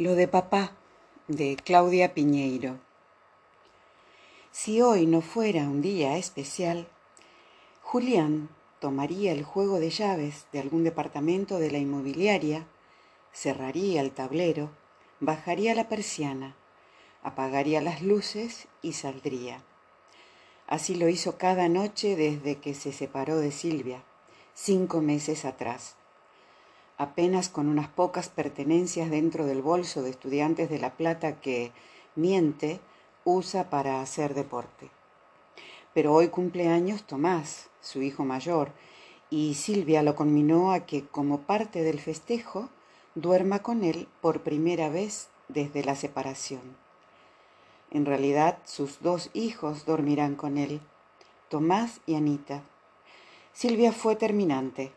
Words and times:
Lo 0.00 0.14
de 0.14 0.28
papá, 0.28 0.72
de 1.28 1.56
Claudia 1.62 2.14
Piñeiro. 2.14 2.80
Si 4.50 4.80
hoy 4.80 5.04
no 5.04 5.20
fuera 5.20 5.64
un 5.64 5.82
día 5.82 6.16
especial, 6.16 6.88
Julián 7.82 8.48
tomaría 8.78 9.30
el 9.32 9.44
juego 9.44 9.78
de 9.78 9.90
llaves 9.90 10.46
de 10.52 10.60
algún 10.60 10.84
departamento 10.84 11.58
de 11.58 11.70
la 11.70 11.76
inmobiliaria, 11.76 12.66
cerraría 13.34 14.00
el 14.00 14.12
tablero, 14.12 14.70
bajaría 15.20 15.74
la 15.74 15.90
persiana, 15.90 16.56
apagaría 17.22 17.82
las 17.82 18.00
luces 18.00 18.68
y 18.80 18.94
saldría. 18.94 19.62
Así 20.66 20.94
lo 20.94 21.10
hizo 21.10 21.36
cada 21.36 21.68
noche 21.68 22.16
desde 22.16 22.56
que 22.56 22.72
se 22.72 22.92
separó 22.92 23.36
de 23.36 23.52
Silvia, 23.52 24.02
cinco 24.54 25.02
meses 25.02 25.44
atrás 25.44 25.96
apenas 27.00 27.48
con 27.48 27.66
unas 27.66 27.88
pocas 27.88 28.28
pertenencias 28.28 29.08
dentro 29.08 29.46
del 29.46 29.62
bolso 29.62 30.02
de 30.02 30.10
estudiantes 30.10 30.68
de 30.68 30.78
La 30.78 30.98
Plata 30.98 31.40
que, 31.40 31.72
miente, 32.14 32.78
usa 33.24 33.70
para 33.70 34.02
hacer 34.02 34.34
deporte. 34.34 34.90
Pero 35.94 36.12
hoy 36.12 36.28
cumple 36.28 36.68
años 36.68 37.04
Tomás, 37.04 37.70
su 37.80 38.02
hijo 38.02 38.26
mayor, 38.26 38.72
y 39.30 39.54
Silvia 39.54 40.02
lo 40.02 40.14
conminó 40.14 40.72
a 40.72 40.80
que, 40.80 41.06
como 41.06 41.40
parte 41.40 41.82
del 41.82 42.00
festejo, 42.00 42.68
duerma 43.14 43.60
con 43.60 43.82
él 43.82 44.06
por 44.20 44.42
primera 44.42 44.90
vez 44.90 45.30
desde 45.48 45.82
la 45.82 45.96
separación. 45.96 46.76
En 47.90 48.04
realidad, 48.04 48.58
sus 48.66 49.00
dos 49.00 49.30
hijos 49.32 49.86
dormirán 49.86 50.34
con 50.34 50.58
él, 50.58 50.82
Tomás 51.48 52.02
y 52.04 52.16
Anita. 52.16 52.62
Silvia 53.54 53.90
fue 53.90 54.16
terminante, 54.16 54.92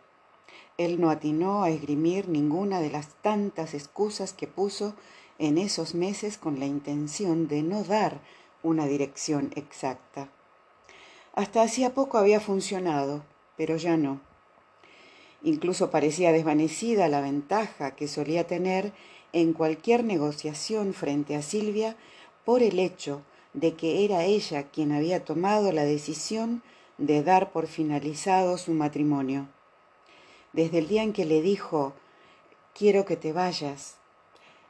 él 0.77 0.99
no 0.99 1.09
atinó 1.09 1.63
a 1.63 1.69
esgrimir 1.69 2.27
ninguna 2.27 2.79
de 2.79 2.89
las 2.89 3.09
tantas 3.21 3.73
excusas 3.73 4.33
que 4.33 4.47
puso 4.47 4.95
en 5.37 5.57
esos 5.57 5.93
meses 5.93 6.37
con 6.37 6.59
la 6.59 6.65
intención 6.65 7.47
de 7.47 7.61
no 7.61 7.83
dar 7.83 8.21
una 8.63 8.85
dirección 8.85 9.51
exacta. 9.55 10.29
Hasta 11.35 11.61
hacía 11.61 11.93
poco 11.93 12.17
había 12.17 12.39
funcionado, 12.39 13.23
pero 13.57 13.77
ya 13.77 13.97
no. 13.97 14.21
Incluso 15.43 15.91
parecía 15.91 16.31
desvanecida 16.31 17.07
la 17.07 17.21
ventaja 17.21 17.95
que 17.95 18.07
solía 18.07 18.47
tener 18.47 18.93
en 19.33 19.53
cualquier 19.53 20.03
negociación 20.03 20.93
frente 20.93 21.35
a 21.35 21.41
Silvia 21.41 21.97
por 22.45 22.63
el 22.63 22.79
hecho 22.79 23.21
de 23.53 23.73
que 23.73 24.05
era 24.05 24.23
ella 24.23 24.63
quien 24.71 24.91
había 24.91 25.25
tomado 25.25 25.71
la 25.71 25.83
decisión 25.83 26.63
de 26.97 27.23
dar 27.23 27.51
por 27.51 27.67
finalizado 27.67 28.57
su 28.57 28.71
matrimonio 28.71 29.47
desde 30.53 30.79
el 30.79 30.87
día 30.87 31.03
en 31.03 31.13
que 31.13 31.25
le 31.25 31.41
dijo, 31.41 31.93
quiero 32.73 33.05
que 33.05 33.17
te 33.17 33.33
vayas, 33.33 33.97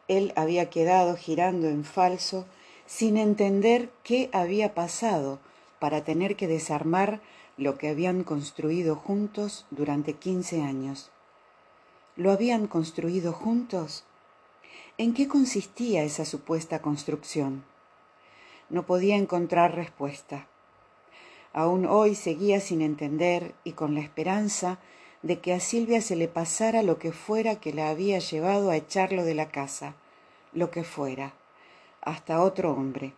él 0.07 0.33
había 0.35 0.69
quedado 0.69 1.15
girando 1.15 1.67
en 1.67 1.85
falso 1.85 2.45
sin 2.85 3.17
entender 3.17 3.89
qué 4.03 4.29
había 4.33 4.73
pasado 4.73 5.39
para 5.79 6.03
tener 6.03 6.35
que 6.35 6.47
desarmar 6.47 7.21
lo 7.57 7.77
que 7.77 7.89
habían 7.89 8.23
construido 8.23 8.95
juntos 8.95 9.65
durante 9.69 10.13
quince 10.13 10.61
años. 10.61 11.11
¿Lo 12.15 12.31
habían 12.31 12.67
construido 12.67 13.33
juntos? 13.33 14.03
¿En 14.97 15.13
qué 15.13 15.27
consistía 15.27 16.03
esa 16.03 16.25
supuesta 16.25 16.81
construcción? 16.81 17.63
No 18.69 18.85
podía 18.85 19.15
encontrar 19.15 19.75
respuesta. 19.75 20.47
Aún 21.53 21.85
hoy 21.85 22.15
seguía 22.15 22.59
sin 22.59 22.81
entender 22.81 23.53
y 23.63 23.73
con 23.73 23.93
la 23.93 24.01
esperanza 24.01 24.79
de 25.23 25.39
que 25.39 25.53
a 25.53 25.59
Silvia 25.59 26.01
se 26.01 26.15
le 26.15 26.27
pasara 26.27 26.83
lo 26.83 26.99
que 26.99 27.13
fuera 27.13 27.55
que 27.59 27.73
la 27.73 27.89
había 27.89 28.19
llevado 28.19 28.69
a 28.69 28.75
echarlo 28.75 29.23
de 29.23 29.33
la 29.33 29.49
casa, 29.49 29.95
lo 30.51 30.69
que 30.69 30.83
fuera, 30.83 31.33
hasta 32.01 32.43
otro 32.43 32.73
hombre. 32.73 33.13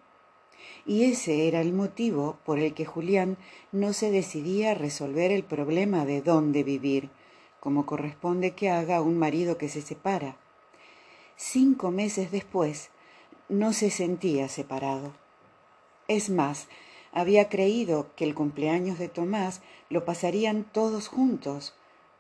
Y 0.86 1.06
ese 1.06 1.48
era 1.48 1.62
el 1.62 1.74
motivo 1.74 2.38
por 2.46 2.60
el 2.60 2.74
que 2.76 2.86
Julián 2.86 3.38
no 3.72 3.92
se 3.92 4.12
decidía 4.12 4.72
a 4.72 4.76
resolver 4.76 5.32
el 5.32 5.44
problema 5.44 6.06
de 6.06 6.22
dónde 6.22 6.64
vivir, 6.64 7.10
como 7.60 7.88
corresponde 7.88 8.52
que 8.52 8.70
haga 8.70 9.02
un 9.02 9.18
marido 9.18 9.58
que 9.58 9.68
se 9.68 9.82
separa. 9.82 10.38
Cinco 11.36 11.90
meses 11.90 12.32
después 12.32 12.92
no 13.50 13.74
se 13.74 13.90
sentía 13.90 14.48
separado. 14.48 15.14
Es 16.08 16.30
más, 16.30 16.68
había 17.12 17.50
creído 17.50 18.14
que 18.16 18.26
el 18.26 18.36
cumpleaños 18.36 19.00
de 19.00 19.08
Tomás 19.08 19.62
lo 19.90 20.06
pasarían 20.06 20.66
todos 20.72 21.08
juntos, 21.08 21.74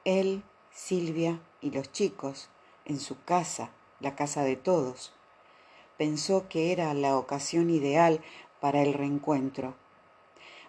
él, 0.05 0.43
Silvia 0.71 1.41
y 1.61 1.71
los 1.71 1.91
chicos, 1.91 2.49
en 2.85 2.99
su 2.99 3.21
casa, 3.23 3.71
la 3.99 4.15
casa 4.15 4.43
de 4.43 4.55
todos. 4.55 5.11
Pensó 5.97 6.47
que 6.47 6.71
era 6.71 6.93
la 6.93 7.17
ocasión 7.17 7.71
ideal 7.71 8.21
para 8.61 8.83
el 8.83 8.93
reencuentro. 8.93 9.75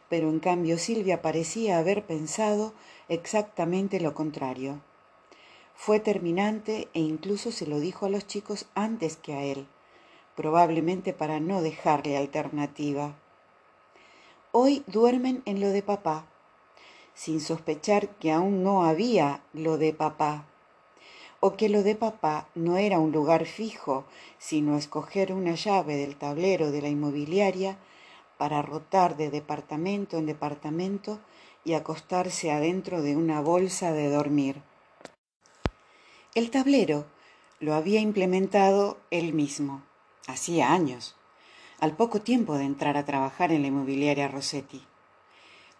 Pero 0.08 0.30
en 0.30 0.40
cambio 0.40 0.78
Silvia 0.78 1.20
parecía 1.20 1.78
haber 1.78 2.06
pensado 2.06 2.72
exactamente 3.08 4.00
lo 4.00 4.14
contrario. 4.14 4.80
Fue 5.74 6.00
terminante 6.00 6.88
e 6.94 7.00
incluso 7.00 7.52
se 7.52 7.66
lo 7.66 7.78
dijo 7.78 8.06
a 8.06 8.08
los 8.08 8.26
chicos 8.26 8.66
antes 8.74 9.18
que 9.18 9.34
a 9.34 9.42
él, 9.42 9.66
probablemente 10.34 11.12
para 11.12 11.40
no 11.40 11.60
dejarle 11.60 12.16
alternativa. 12.16 13.16
Hoy 14.52 14.82
duermen 14.86 15.42
en 15.44 15.60
lo 15.60 15.68
de 15.68 15.82
papá, 15.82 16.26
sin 17.16 17.40
sospechar 17.40 18.10
que 18.18 18.30
aún 18.30 18.62
no 18.62 18.84
había 18.84 19.40
lo 19.54 19.78
de 19.78 19.94
papá, 19.94 20.46
o 21.40 21.56
que 21.56 21.70
lo 21.70 21.82
de 21.82 21.94
papá 21.94 22.48
no 22.54 22.76
era 22.76 22.98
un 22.98 23.10
lugar 23.10 23.46
fijo, 23.46 24.04
sino 24.38 24.76
escoger 24.76 25.32
una 25.32 25.54
llave 25.54 25.96
del 25.96 26.16
tablero 26.16 26.70
de 26.70 26.82
la 26.82 26.88
inmobiliaria 26.88 27.78
para 28.36 28.60
rotar 28.60 29.16
de 29.16 29.30
departamento 29.30 30.18
en 30.18 30.26
departamento 30.26 31.18
y 31.64 31.72
acostarse 31.72 32.52
adentro 32.52 33.00
de 33.00 33.16
una 33.16 33.40
bolsa 33.40 33.92
de 33.92 34.10
dormir. 34.10 34.62
El 36.34 36.50
tablero 36.50 37.06
lo 37.60 37.74
había 37.74 38.00
implementado 38.00 38.98
él 39.10 39.32
mismo, 39.32 39.82
hacía 40.26 40.74
años, 40.74 41.16
al 41.80 41.96
poco 41.96 42.20
tiempo 42.20 42.56
de 42.56 42.64
entrar 42.64 42.98
a 42.98 43.06
trabajar 43.06 43.52
en 43.52 43.62
la 43.62 43.68
inmobiliaria 43.68 44.28
Rossetti. 44.28 44.84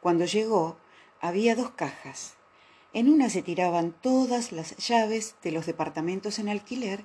Cuando 0.01 0.25
llegó, 0.25 0.77
había 1.21 1.55
dos 1.55 1.71
cajas. 1.71 2.35
En 2.93 3.09
una 3.09 3.29
se 3.31 3.43
tiraban 3.43 3.93
todas 4.01 4.53
las 4.53 4.77
llaves 4.77 5.35
de 5.43 5.53
los 5.53 5.67
departamentos 5.67 6.39
en 6.39 6.49
alquiler 6.49 7.05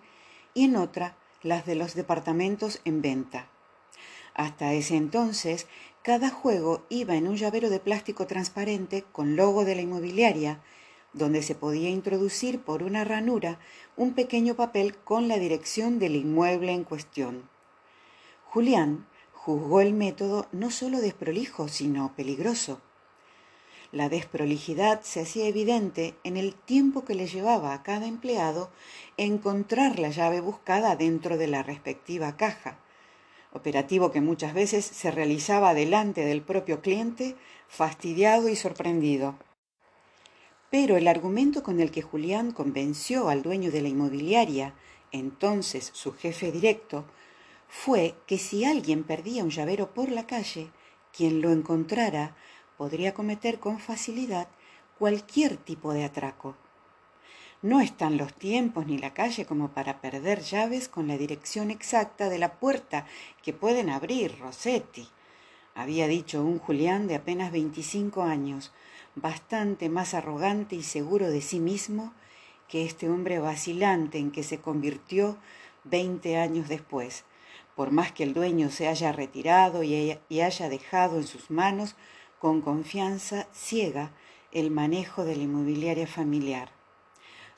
y 0.53 0.65
en 0.65 0.75
otra 0.75 1.17
las 1.43 1.65
de 1.65 1.75
los 1.75 1.95
departamentos 1.95 2.81
en 2.85 3.01
venta. 3.01 3.49
Hasta 4.33 4.73
ese 4.73 4.95
entonces, 4.95 5.67
cada 6.03 6.29
juego 6.29 6.85
iba 6.89 7.15
en 7.15 7.27
un 7.27 7.35
llavero 7.35 7.69
de 7.69 7.79
plástico 7.79 8.25
transparente 8.27 9.03
con 9.11 9.35
logo 9.35 9.65
de 9.65 9.75
la 9.75 9.81
inmobiliaria, 9.81 10.61
donde 11.13 11.43
se 11.43 11.55
podía 11.55 11.89
introducir 11.89 12.61
por 12.61 12.83
una 12.83 13.03
ranura 13.03 13.59
un 13.97 14.13
pequeño 14.13 14.55
papel 14.55 14.97
con 14.97 15.27
la 15.27 15.37
dirección 15.37 15.99
del 15.99 16.15
inmueble 16.15 16.71
en 16.71 16.85
cuestión. 16.85 17.49
Julián 18.45 19.07
juzgó 19.33 19.81
el 19.81 19.93
método 19.93 20.47
no 20.51 20.71
solo 20.71 21.01
desprolijo, 21.01 21.67
sino 21.67 22.15
peligroso. 22.15 22.81
La 23.91 24.07
desprolijidad 24.07 25.01
se 25.01 25.19
hacía 25.19 25.47
evidente 25.47 26.15
en 26.23 26.37
el 26.37 26.55
tiempo 26.55 27.03
que 27.03 27.13
le 27.13 27.27
llevaba 27.27 27.73
a 27.73 27.83
cada 27.83 28.07
empleado 28.07 28.71
encontrar 29.17 29.99
la 29.99 30.09
llave 30.09 30.39
buscada 30.39 30.95
dentro 30.95 31.37
de 31.37 31.47
la 31.47 31.61
respectiva 31.61 32.37
caja, 32.37 32.79
operativo 33.51 34.11
que 34.11 34.21
muchas 34.21 34.53
veces 34.53 34.85
se 34.85 35.11
realizaba 35.11 35.73
delante 35.73 36.23
del 36.23 36.41
propio 36.41 36.81
cliente, 36.81 37.35
fastidiado 37.67 38.47
y 38.47 38.55
sorprendido. 38.55 39.35
Pero 40.69 40.95
el 40.95 41.09
argumento 41.09 41.61
con 41.61 41.81
el 41.81 41.91
que 41.91 42.01
Julián 42.01 42.51
convenció 42.51 43.27
al 43.27 43.41
dueño 43.41 43.71
de 43.71 43.81
la 43.81 43.89
inmobiliaria, 43.89 44.73
entonces 45.11 45.91
su 45.93 46.13
jefe 46.13 46.53
directo, 46.53 47.03
fue 47.67 48.15
que 48.25 48.37
si 48.37 48.63
alguien 48.63 49.03
perdía 49.03 49.43
un 49.43 49.49
llavero 49.49 49.93
por 49.93 50.09
la 50.09 50.27
calle, 50.27 50.71
quien 51.11 51.41
lo 51.41 51.51
encontrara 51.51 52.37
podría 52.81 53.13
cometer 53.13 53.59
con 53.59 53.77
facilidad 53.77 54.47
cualquier 54.97 55.55
tipo 55.55 55.93
de 55.93 56.03
atraco. 56.03 56.55
No 57.61 57.79
están 57.79 58.17
los 58.17 58.33
tiempos 58.33 58.87
ni 58.87 58.97
la 58.97 59.13
calle 59.13 59.45
como 59.45 59.69
para 59.69 60.01
perder 60.01 60.41
llaves 60.41 60.89
con 60.89 61.07
la 61.07 61.15
dirección 61.15 61.69
exacta 61.69 62.27
de 62.27 62.39
la 62.39 62.53
puerta 62.53 63.05
que 63.43 63.53
pueden 63.53 63.91
abrir 63.91 64.35
Rossetti, 64.39 65.07
había 65.75 66.07
dicho 66.07 66.43
un 66.43 66.57
Julián 66.57 67.05
de 67.05 67.13
apenas 67.13 67.51
veinticinco 67.51 68.23
años, 68.23 68.71
bastante 69.13 69.87
más 69.87 70.15
arrogante 70.15 70.75
y 70.75 70.81
seguro 70.81 71.29
de 71.29 71.41
sí 71.41 71.59
mismo 71.59 72.15
que 72.67 72.83
este 72.83 73.11
hombre 73.11 73.37
vacilante 73.37 74.17
en 74.17 74.31
que 74.31 74.41
se 74.41 74.57
convirtió 74.57 75.37
veinte 75.83 76.37
años 76.37 76.67
después, 76.67 77.25
por 77.75 77.91
más 77.91 78.11
que 78.11 78.23
el 78.23 78.33
dueño 78.33 78.71
se 78.71 78.87
haya 78.87 79.11
retirado 79.11 79.83
y 79.83 80.41
haya 80.41 80.67
dejado 80.67 81.17
en 81.17 81.27
sus 81.27 81.51
manos 81.51 81.95
con 82.41 82.61
confianza 82.61 83.45
ciega 83.53 84.09
el 84.51 84.71
manejo 84.71 85.25
de 85.25 85.35
la 85.35 85.43
inmobiliaria 85.43 86.07
familiar. 86.07 86.71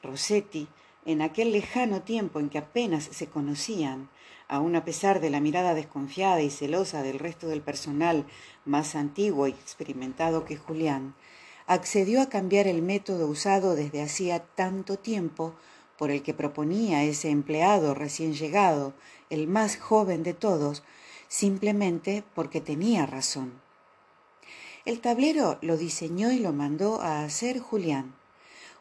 Rossetti 0.04 0.68
En 1.06 1.22
aquel 1.22 1.54
lejano 1.54 2.02
tiempo 2.02 2.42
en 2.42 2.50
que 2.50 2.58
apenas 2.58 3.06
se 3.06 3.28
conocían, 3.28 4.10
aun 4.50 4.76
a 4.76 4.84
pesar 4.84 5.22
de 5.22 5.30
la 5.30 5.40
mirada 5.40 5.74
desconfiada 5.74 6.42
y 6.42 6.50
celosa 6.50 7.02
del 7.02 7.20
resto 7.20 7.48
del 7.48 7.62
personal 7.62 8.26
más 8.66 8.96
antiguo 8.96 9.48
y 9.48 9.52
experimentado 9.52 10.44
que 10.44 10.58
Julián, 10.58 11.16
accedió 11.66 12.22
a 12.22 12.28
cambiar 12.28 12.68
el 12.68 12.82
método 12.82 13.28
usado 13.28 13.76
desde 13.76 14.02
hacía 14.02 14.40
tanto 14.40 15.00
tiempo 15.00 15.56
por 15.98 16.12
el 16.12 16.24
que 16.24 16.34
proponía 16.34 17.04
ese 17.04 17.30
empleado 17.30 17.94
recién 17.94 18.34
llegado, 18.34 18.94
el 19.30 19.48
más 19.48 19.78
joven 19.78 20.24
de 20.24 20.34
todos, 20.34 20.84
simplemente 21.30 22.26
porque 22.36 22.60
tenía 22.60 23.06
razón. 23.06 23.63
El 24.86 25.00
tablero 25.00 25.58
lo 25.62 25.78
diseñó 25.78 26.34
y 26.34 26.40
lo 26.40 26.52
mandó 26.52 27.00
a 27.00 27.24
hacer 27.24 27.60
Julián, 27.60 28.14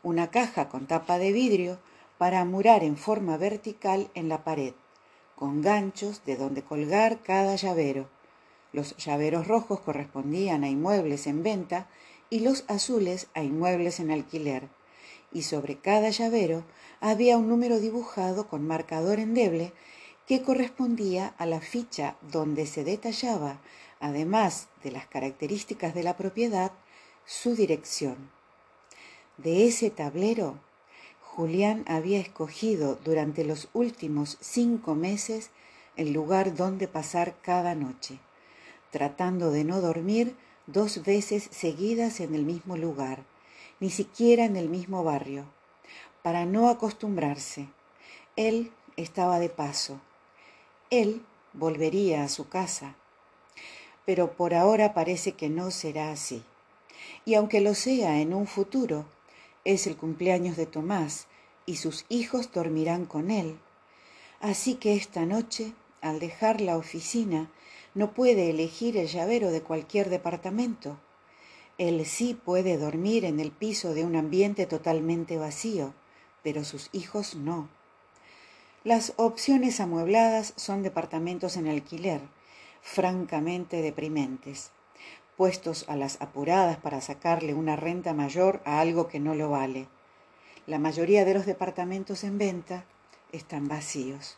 una 0.02 0.32
caja 0.32 0.68
con 0.68 0.88
tapa 0.88 1.18
de 1.18 1.30
vidrio 1.30 1.78
para 2.18 2.40
amurar 2.40 2.82
en 2.82 2.96
forma 2.96 3.36
vertical 3.36 4.10
en 4.14 4.28
la 4.28 4.42
pared, 4.42 4.74
con 5.36 5.62
ganchos 5.62 6.24
de 6.24 6.36
donde 6.36 6.62
colgar 6.62 7.22
cada 7.22 7.54
llavero. 7.54 8.08
Los 8.72 8.96
llaveros 8.96 9.46
rojos 9.46 9.78
correspondían 9.78 10.64
a 10.64 10.68
inmuebles 10.68 11.28
en 11.28 11.44
venta 11.44 11.86
y 12.30 12.40
los 12.40 12.64
azules 12.66 13.28
a 13.34 13.44
inmuebles 13.44 14.00
en 14.00 14.10
alquiler, 14.10 14.68
y 15.32 15.42
sobre 15.42 15.78
cada 15.78 16.10
llavero 16.10 16.64
había 17.00 17.36
un 17.36 17.48
número 17.48 17.78
dibujado 17.78 18.48
con 18.48 18.66
marcador 18.66 19.20
endeble 19.20 19.72
que 20.26 20.42
correspondía 20.42 21.34
a 21.38 21.46
la 21.46 21.60
ficha 21.60 22.16
donde 22.22 22.66
se 22.66 22.82
detallaba, 22.82 23.60
además 24.02 24.68
de 24.82 24.90
las 24.90 25.06
características 25.06 25.94
de 25.94 26.02
la 26.02 26.16
propiedad, 26.16 26.72
su 27.24 27.54
dirección. 27.54 28.30
De 29.38 29.66
ese 29.66 29.90
tablero, 29.90 30.58
Julián 31.22 31.84
había 31.86 32.18
escogido 32.18 32.96
durante 32.96 33.44
los 33.44 33.68
últimos 33.72 34.36
cinco 34.40 34.94
meses 34.94 35.50
el 35.96 36.12
lugar 36.12 36.54
donde 36.54 36.88
pasar 36.88 37.36
cada 37.42 37.74
noche, 37.76 38.18
tratando 38.90 39.52
de 39.52 39.64
no 39.64 39.80
dormir 39.80 40.36
dos 40.66 41.04
veces 41.04 41.48
seguidas 41.52 42.20
en 42.20 42.34
el 42.34 42.44
mismo 42.44 42.76
lugar, 42.76 43.24
ni 43.78 43.88
siquiera 43.88 44.44
en 44.44 44.56
el 44.56 44.68
mismo 44.68 45.04
barrio, 45.04 45.46
para 46.22 46.44
no 46.44 46.68
acostumbrarse. 46.68 47.68
Él 48.34 48.72
estaba 48.96 49.38
de 49.38 49.48
paso. 49.48 50.00
Él 50.90 51.24
volvería 51.52 52.24
a 52.24 52.28
su 52.28 52.48
casa. 52.48 52.96
Pero 54.04 54.32
por 54.32 54.54
ahora 54.54 54.94
parece 54.94 55.32
que 55.32 55.48
no 55.48 55.70
será 55.70 56.10
así. 56.10 56.42
Y 57.24 57.34
aunque 57.34 57.60
lo 57.60 57.74
sea 57.74 58.20
en 58.20 58.34
un 58.34 58.46
futuro, 58.46 59.06
es 59.64 59.86
el 59.86 59.96
cumpleaños 59.96 60.56
de 60.56 60.66
Tomás 60.66 61.26
y 61.66 61.76
sus 61.76 62.04
hijos 62.08 62.50
dormirán 62.52 63.06
con 63.06 63.30
él. 63.30 63.58
Así 64.40 64.74
que 64.74 64.94
esta 64.94 65.24
noche, 65.24 65.72
al 66.00 66.18
dejar 66.18 66.60
la 66.60 66.76
oficina, 66.76 67.50
no 67.94 68.12
puede 68.12 68.50
elegir 68.50 68.96
el 68.96 69.06
llavero 69.06 69.50
de 69.50 69.62
cualquier 69.62 70.10
departamento. 70.10 70.98
Él 71.78 72.04
sí 72.06 72.34
puede 72.34 72.76
dormir 72.76 73.24
en 73.24 73.38
el 73.38 73.52
piso 73.52 73.94
de 73.94 74.04
un 74.04 74.16
ambiente 74.16 74.66
totalmente 74.66 75.36
vacío, 75.36 75.94
pero 76.42 76.64
sus 76.64 76.88
hijos 76.92 77.36
no. 77.36 77.68
Las 78.84 79.12
opciones 79.16 79.78
amuebladas 79.78 80.54
son 80.56 80.82
departamentos 80.82 81.56
en 81.56 81.68
alquiler, 81.68 82.20
francamente 82.82 83.80
deprimentes, 83.80 84.72
puestos 85.36 85.88
a 85.88 85.96
las 85.96 86.20
apuradas 86.20 86.76
para 86.76 87.00
sacarle 87.00 87.54
una 87.54 87.76
renta 87.76 88.12
mayor 88.12 88.60
a 88.64 88.80
algo 88.80 89.08
que 89.08 89.20
no 89.20 89.34
lo 89.34 89.48
vale. 89.48 89.88
La 90.66 90.78
mayoría 90.78 91.24
de 91.24 91.34
los 91.34 91.46
departamentos 91.46 92.22
en 92.24 92.38
venta 92.38 92.84
están 93.32 93.66
vacíos. 93.68 94.36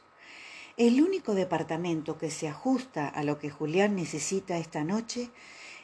El 0.76 1.02
único 1.02 1.34
departamento 1.34 2.18
que 2.18 2.30
se 2.30 2.48
ajusta 2.48 3.08
a 3.08 3.22
lo 3.22 3.38
que 3.38 3.50
Julián 3.50 3.96
necesita 3.96 4.58
esta 4.58 4.84
noche 4.84 5.30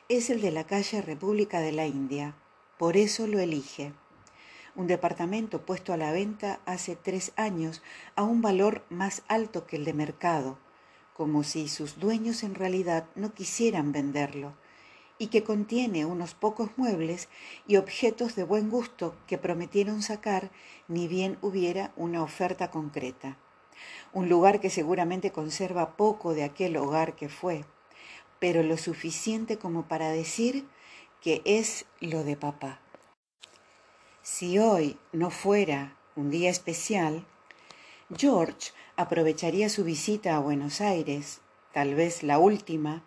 es 0.08 0.30
el 0.30 0.40
de 0.40 0.50
la 0.50 0.64
calle 0.64 1.02
República 1.02 1.60
de 1.60 1.72
la 1.72 1.86
India. 1.86 2.34
Por 2.78 2.96
eso 2.96 3.26
lo 3.26 3.38
elige. 3.38 3.92
Un 4.74 4.86
departamento 4.86 5.64
puesto 5.64 5.92
a 5.92 5.96
la 5.96 6.12
venta 6.12 6.60
hace 6.66 6.96
tres 6.96 7.32
años 7.36 7.82
a 8.16 8.22
un 8.22 8.42
valor 8.42 8.84
más 8.90 9.22
alto 9.28 9.66
que 9.66 9.76
el 9.76 9.84
de 9.84 9.92
mercado, 9.92 10.58
como 11.20 11.44
si 11.44 11.69
sus 11.69 12.00
dueños 12.00 12.43
en 12.44 12.55
realidad 12.55 13.05
no 13.14 13.34
quisieran 13.34 13.93
venderlo, 13.93 14.55
y 15.19 15.26
que 15.26 15.44
contiene 15.44 16.06
unos 16.06 16.32
pocos 16.32 16.70
muebles 16.78 17.28
y 17.67 17.76
objetos 17.76 18.37
de 18.37 18.44
buen 18.44 18.70
gusto 18.70 19.14
que 19.26 19.37
prometieron 19.37 20.00
sacar 20.00 20.50
ni 20.88 21.08
bien 21.08 21.37
hubiera 21.43 21.93
una 21.94 22.22
oferta 22.22 22.70
concreta 22.70 23.37
un 24.14 24.31
lugar 24.31 24.61
que 24.61 24.70
seguramente 24.70 25.31
conserva 25.31 25.96
poco 25.96 26.32
de 26.32 26.44
aquel 26.44 26.76
hogar 26.78 27.14
que 27.17 27.28
fue, 27.28 27.64
pero 28.38 28.62
lo 28.62 28.76
suficiente 28.76 29.58
como 29.58 29.87
para 29.88 30.08
decir 30.11 30.66
que 31.20 31.43
es 31.44 31.84
lo 32.00 32.25
de 32.25 32.37
papá. 32.37 32.81
Si 34.23 34.58
hoy 34.58 34.99
no 35.12 35.31
fuera 35.31 35.96
un 36.16 36.31
día 36.31 36.50
especial, 36.50 37.26
George 38.16 38.73
aprovecharía 39.00 39.70
su 39.70 39.82
visita 39.82 40.37
a 40.37 40.41
Buenos 40.41 40.82
Aires, 40.82 41.41
tal 41.73 41.94
vez 41.94 42.23
la 42.23 42.38
última, 42.38 43.02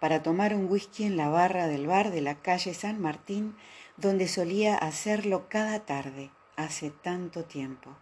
para 0.00 0.22
tomar 0.22 0.54
un 0.54 0.70
whisky 0.70 1.04
en 1.04 1.18
la 1.18 1.28
barra 1.28 1.66
del 1.66 1.86
bar 1.86 2.10
de 2.10 2.22
la 2.22 2.40
calle 2.40 2.72
San 2.72 2.98
Martín, 2.98 3.54
donde 3.98 4.26
solía 4.26 4.74
hacerlo 4.74 5.46
cada 5.50 5.80
tarde, 5.80 6.30
hace 6.56 6.90
tanto 6.90 7.44
tiempo. 7.44 7.94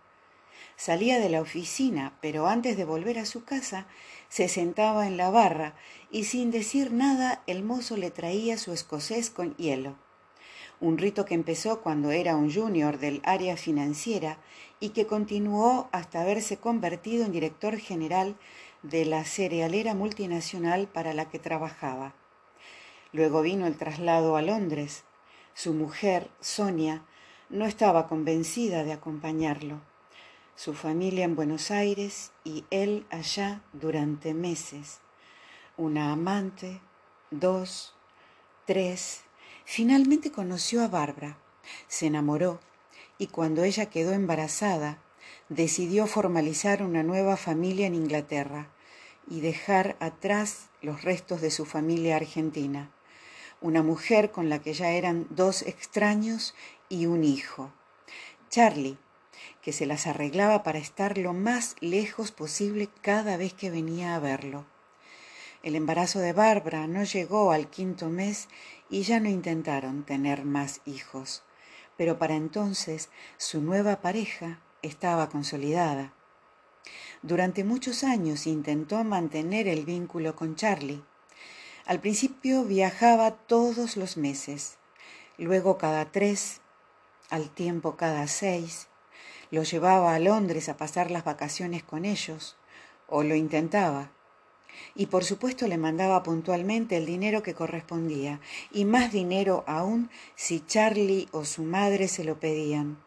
Salía 0.76 1.18
de 1.18 1.28
la 1.28 1.40
oficina, 1.40 2.16
pero 2.20 2.46
antes 2.46 2.76
de 2.76 2.84
volver 2.84 3.18
a 3.18 3.26
su 3.26 3.44
casa, 3.44 3.88
se 4.28 4.46
sentaba 4.48 5.08
en 5.08 5.16
la 5.16 5.30
barra 5.30 5.74
y 6.12 6.24
sin 6.24 6.52
decir 6.52 6.92
nada 6.92 7.42
el 7.48 7.64
mozo 7.64 7.96
le 7.96 8.12
traía 8.12 8.56
su 8.56 8.72
escocés 8.72 9.30
con 9.30 9.56
hielo. 9.56 9.96
Un 10.80 10.98
rito 10.98 11.24
que 11.24 11.34
empezó 11.34 11.80
cuando 11.80 12.10
era 12.10 12.36
un 12.36 12.52
junior 12.52 12.98
del 12.98 13.22
área 13.24 13.56
financiera 13.56 14.38
y 14.78 14.90
que 14.90 15.06
continuó 15.06 15.88
hasta 15.92 16.20
haberse 16.20 16.58
convertido 16.58 17.24
en 17.24 17.32
director 17.32 17.78
general 17.78 18.36
de 18.82 19.04
la 19.04 19.24
cerealera 19.24 19.94
multinacional 19.94 20.86
para 20.86 21.14
la 21.14 21.28
que 21.28 21.38
trabajaba. 21.38 22.14
Luego 23.12 23.42
vino 23.42 23.66
el 23.66 23.76
traslado 23.76 24.36
a 24.36 24.42
Londres. 24.42 25.04
Su 25.54 25.72
mujer, 25.72 26.30
Sonia, 26.40 27.04
no 27.48 27.64
estaba 27.64 28.06
convencida 28.06 28.84
de 28.84 28.92
acompañarlo 28.92 29.80
su 30.56 30.72
familia 30.72 31.26
en 31.26 31.36
Buenos 31.36 31.70
Aires 31.70 32.32
y 32.42 32.64
él 32.70 33.06
allá 33.10 33.60
durante 33.74 34.32
meses. 34.32 35.00
Una 35.76 36.12
amante, 36.12 36.80
dos, 37.30 37.94
tres. 38.64 39.25
Finalmente 39.68 40.30
conoció 40.30 40.84
a 40.84 40.86
Bárbara, 40.86 41.38
se 41.88 42.06
enamoró 42.06 42.60
y 43.18 43.26
cuando 43.26 43.64
ella 43.64 43.86
quedó 43.86 44.12
embarazada, 44.12 45.02
decidió 45.48 46.06
formalizar 46.06 46.84
una 46.84 47.02
nueva 47.02 47.36
familia 47.36 47.88
en 47.88 47.96
Inglaterra 47.96 48.70
y 49.28 49.40
dejar 49.40 49.96
atrás 49.98 50.68
los 50.82 51.02
restos 51.02 51.40
de 51.40 51.50
su 51.50 51.66
familia 51.66 52.14
argentina, 52.14 52.92
una 53.60 53.82
mujer 53.82 54.30
con 54.30 54.48
la 54.48 54.60
que 54.60 54.72
ya 54.72 54.92
eran 54.92 55.26
dos 55.30 55.62
extraños 55.62 56.54
y 56.88 57.06
un 57.06 57.24
hijo. 57.24 57.72
Charlie, 58.48 58.98
que 59.62 59.72
se 59.72 59.84
las 59.84 60.06
arreglaba 60.06 60.62
para 60.62 60.78
estar 60.78 61.18
lo 61.18 61.32
más 61.32 61.74
lejos 61.80 62.30
posible 62.30 62.88
cada 63.02 63.36
vez 63.36 63.52
que 63.52 63.70
venía 63.72 64.14
a 64.14 64.20
verlo. 64.20 64.64
El 65.66 65.74
embarazo 65.74 66.20
de 66.20 66.32
Bárbara 66.32 66.86
no 66.86 67.02
llegó 67.02 67.50
al 67.50 67.68
quinto 67.68 68.08
mes 68.08 68.48
y 68.88 69.02
ya 69.02 69.20
no 69.20 69.28
intentaron 69.28 70.04
tener 70.04 70.44
más 70.44 70.80
hijos, 70.84 71.42
pero 71.96 72.18
para 72.18 72.34
entonces 72.34 73.10
su 73.36 73.60
nueva 73.60 74.00
pareja 74.00 74.60
estaba 74.82 75.28
consolidada. 75.28 76.12
Durante 77.22 77.64
muchos 77.64 78.04
años 78.04 78.46
intentó 78.46 79.02
mantener 79.02 79.66
el 79.66 79.84
vínculo 79.84 80.36
con 80.36 80.54
Charlie. 80.54 81.02
Al 81.84 82.00
principio 82.00 82.64
viajaba 82.64 83.32
todos 83.32 83.96
los 83.96 84.16
meses, 84.16 84.76
luego 85.38 85.78
cada 85.78 86.12
tres, 86.12 86.60
al 87.30 87.50
tiempo 87.50 87.96
cada 87.96 88.26
seis, 88.28 88.88
lo 89.50 89.62
llevaba 89.62 90.14
a 90.14 90.18
Londres 90.18 90.68
a 90.68 90.76
pasar 90.76 91.10
las 91.10 91.24
vacaciones 91.24 91.82
con 91.82 92.04
ellos, 92.04 92.56
o 93.06 93.22
lo 93.22 93.34
intentaba. 93.34 94.10
Y 94.94 95.06
por 95.06 95.24
supuesto 95.24 95.66
le 95.68 95.78
mandaba 95.78 96.22
puntualmente 96.22 96.96
el 96.96 97.06
dinero 97.06 97.42
que 97.42 97.54
correspondía, 97.54 98.40
y 98.72 98.84
más 98.84 99.12
dinero 99.12 99.64
aún 99.66 100.10
si 100.34 100.60
Charlie 100.60 101.28
o 101.32 101.44
su 101.44 101.62
madre 101.62 102.08
se 102.08 102.24
lo 102.24 102.40
pedían. 102.40 102.98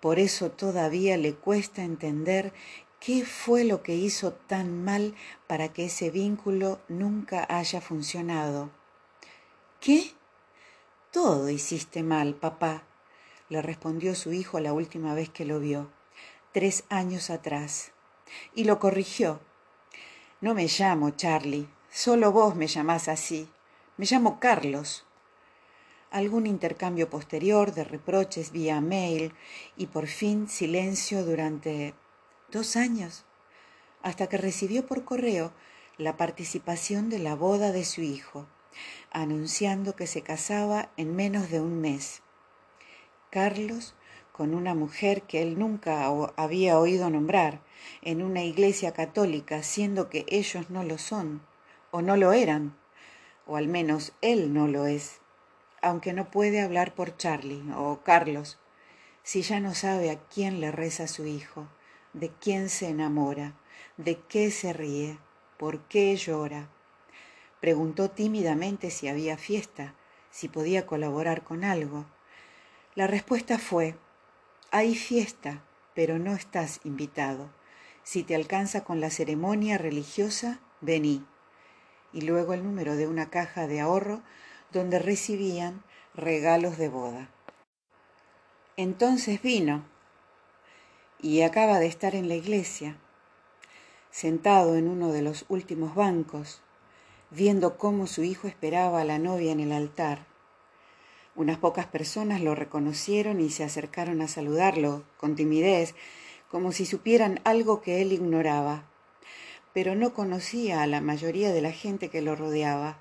Por 0.00 0.18
eso 0.18 0.50
todavía 0.50 1.16
le 1.16 1.34
cuesta 1.34 1.82
entender 1.82 2.52
qué 3.00 3.24
fue 3.24 3.64
lo 3.64 3.82
que 3.82 3.94
hizo 3.94 4.32
tan 4.32 4.84
mal 4.84 5.14
para 5.46 5.72
que 5.72 5.86
ese 5.86 6.10
vínculo 6.10 6.80
nunca 6.88 7.46
haya 7.48 7.80
funcionado. 7.80 8.70
¿Qué? 9.80 10.12
Todo 11.12 11.48
hiciste 11.48 12.02
mal, 12.02 12.34
papá, 12.34 12.82
le 13.48 13.62
respondió 13.62 14.14
su 14.14 14.32
hijo 14.32 14.60
la 14.60 14.72
última 14.72 15.14
vez 15.14 15.28
que 15.30 15.44
lo 15.44 15.60
vio. 15.60 15.90
tres 16.52 16.84
años 16.88 17.28
atrás 17.28 17.92
y 18.54 18.64
lo 18.64 18.78
corrigió. 18.78 19.40
No 20.46 20.54
me 20.54 20.68
llamo 20.68 21.10
Charlie, 21.10 21.66
solo 21.90 22.30
vos 22.30 22.54
me 22.54 22.68
llamás 22.68 23.08
así. 23.08 23.48
Me 23.96 24.06
llamo 24.06 24.38
Carlos. 24.38 25.04
Algún 26.12 26.46
intercambio 26.46 27.10
posterior 27.10 27.74
de 27.74 27.82
reproches 27.82 28.52
vía 28.52 28.80
mail 28.80 29.34
y 29.76 29.88
por 29.88 30.06
fin 30.06 30.48
silencio 30.48 31.24
durante 31.24 31.94
dos 32.52 32.76
años, 32.76 33.24
hasta 34.04 34.28
que 34.28 34.36
recibió 34.36 34.86
por 34.86 35.04
correo 35.04 35.52
la 35.98 36.16
participación 36.16 37.10
de 37.10 37.18
la 37.18 37.34
boda 37.34 37.72
de 37.72 37.84
su 37.84 38.02
hijo, 38.02 38.46
anunciando 39.10 39.96
que 39.96 40.06
se 40.06 40.22
casaba 40.22 40.92
en 40.96 41.16
menos 41.16 41.50
de 41.50 41.60
un 41.60 41.80
mes. 41.80 42.22
Carlos 43.30 43.96
con 44.36 44.54
una 44.54 44.74
mujer 44.74 45.22
que 45.22 45.40
él 45.40 45.58
nunca 45.58 46.06
había 46.36 46.78
oído 46.78 47.08
nombrar 47.08 47.60
en 48.02 48.22
una 48.22 48.44
iglesia 48.44 48.92
católica, 48.92 49.62
siendo 49.62 50.10
que 50.10 50.26
ellos 50.28 50.68
no 50.68 50.84
lo 50.84 50.98
son, 50.98 51.40
o 51.90 52.02
no 52.02 52.16
lo 52.16 52.34
eran, 52.34 52.76
o 53.46 53.56
al 53.56 53.66
menos 53.66 54.12
él 54.20 54.52
no 54.52 54.68
lo 54.68 54.86
es, 54.86 55.20
aunque 55.80 56.12
no 56.12 56.30
puede 56.30 56.60
hablar 56.60 56.94
por 56.94 57.16
Charlie 57.16 57.62
o 57.74 58.00
Carlos, 58.02 58.58
si 59.22 59.40
ya 59.40 59.58
no 59.58 59.74
sabe 59.74 60.10
a 60.10 60.18
quién 60.18 60.60
le 60.60 60.70
reza 60.70 61.08
su 61.08 61.24
hijo, 61.24 61.66
de 62.12 62.28
quién 62.28 62.68
se 62.68 62.90
enamora, 62.90 63.54
de 63.96 64.18
qué 64.28 64.50
se 64.50 64.74
ríe, 64.74 65.18
por 65.56 65.80
qué 65.84 66.14
llora. 66.14 66.68
Preguntó 67.60 68.10
tímidamente 68.10 68.90
si 68.90 69.08
había 69.08 69.38
fiesta, 69.38 69.94
si 70.30 70.48
podía 70.48 70.84
colaborar 70.84 71.42
con 71.42 71.64
algo. 71.64 72.04
La 72.94 73.06
respuesta 73.06 73.58
fue, 73.58 73.96
hay 74.76 74.94
fiesta, 74.94 75.64
pero 75.94 76.18
no 76.18 76.34
estás 76.34 76.80
invitado. 76.84 77.48
Si 78.02 78.22
te 78.24 78.34
alcanza 78.34 78.84
con 78.84 79.00
la 79.00 79.08
ceremonia 79.08 79.78
religiosa, 79.78 80.60
vení. 80.82 81.24
Y 82.12 82.20
luego 82.20 82.52
el 82.52 82.62
número 82.62 82.94
de 82.94 83.06
una 83.06 83.30
caja 83.30 83.66
de 83.66 83.80
ahorro 83.80 84.20
donde 84.72 84.98
recibían 84.98 85.82
regalos 86.14 86.76
de 86.76 86.90
boda. 86.90 87.30
Entonces 88.76 89.40
vino 89.40 89.86
y 91.22 91.40
acaba 91.40 91.78
de 91.78 91.86
estar 91.86 92.14
en 92.14 92.28
la 92.28 92.34
iglesia, 92.34 92.98
sentado 94.10 94.76
en 94.76 94.88
uno 94.88 95.10
de 95.10 95.22
los 95.22 95.46
últimos 95.48 95.94
bancos, 95.94 96.60
viendo 97.30 97.78
cómo 97.78 98.06
su 98.06 98.24
hijo 98.24 98.46
esperaba 98.46 99.00
a 99.00 99.04
la 99.04 99.18
novia 99.18 99.52
en 99.52 99.60
el 99.60 99.72
altar 99.72 100.35
unas 101.36 101.58
pocas 101.58 101.86
personas 101.86 102.40
lo 102.40 102.54
reconocieron 102.54 103.40
y 103.40 103.50
se 103.50 103.62
acercaron 103.62 104.22
a 104.22 104.28
saludarlo 104.28 105.04
con 105.18 105.36
timidez, 105.36 105.94
como 106.50 106.72
si 106.72 106.86
supieran 106.86 107.40
algo 107.44 107.82
que 107.82 108.00
él 108.00 108.12
ignoraba, 108.12 108.88
pero 109.74 109.94
no 109.94 110.14
conocía 110.14 110.82
a 110.82 110.86
la 110.86 111.02
mayoría 111.02 111.52
de 111.52 111.60
la 111.60 111.72
gente 111.72 112.08
que 112.08 112.22
lo 112.22 112.34
rodeaba. 112.34 112.98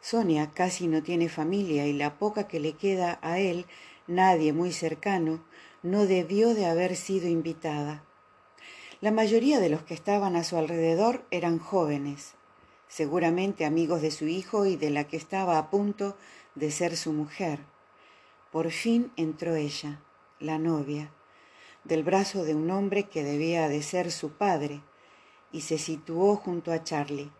Sonia 0.00 0.50
casi 0.54 0.86
no 0.86 1.02
tiene 1.02 1.28
familia 1.28 1.86
y 1.86 1.92
la 1.92 2.18
poca 2.18 2.48
que 2.48 2.58
le 2.58 2.72
queda 2.72 3.18
a 3.20 3.38
él, 3.38 3.66
nadie 4.06 4.54
muy 4.54 4.72
cercano, 4.72 5.44
no 5.82 6.06
debió 6.06 6.54
de 6.54 6.64
haber 6.64 6.96
sido 6.96 7.28
invitada. 7.28 8.02
La 9.02 9.10
mayoría 9.10 9.60
de 9.60 9.68
los 9.68 9.82
que 9.82 9.94
estaban 9.94 10.36
a 10.36 10.44
su 10.44 10.56
alrededor 10.56 11.24
eran 11.30 11.58
jóvenes, 11.58 12.34
seguramente 12.88 13.64
amigos 13.64 14.00
de 14.00 14.10
su 14.10 14.26
hijo 14.26 14.66
y 14.66 14.76
de 14.76 14.90
la 14.90 15.04
que 15.04 15.16
estaba 15.16 15.58
a 15.58 15.70
punto 15.70 16.08
de 16.08 16.39
ser 16.70 16.96
su 16.96 17.12
mujer. 17.12 17.60
Por 18.50 18.70
fin 18.70 19.12
entró 19.16 19.54
ella, 19.54 20.00
la 20.38 20.58
novia, 20.58 21.12
del 21.84 22.02
brazo 22.02 22.44
de 22.44 22.54
un 22.54 22.70
hombre 22.70 23.04
que 23.04 23.24
debía 23.24 23.68
de 23.68 23.82
ser 23.82 24.10
su 24.10 24.32
padre, 24.32 24.82
y 25.52 25.62
se 25.62 25.78
situó 25.78 26.36
junto 26.36 26.72
a 26.72 26.84
Charlie. 26.84 27.30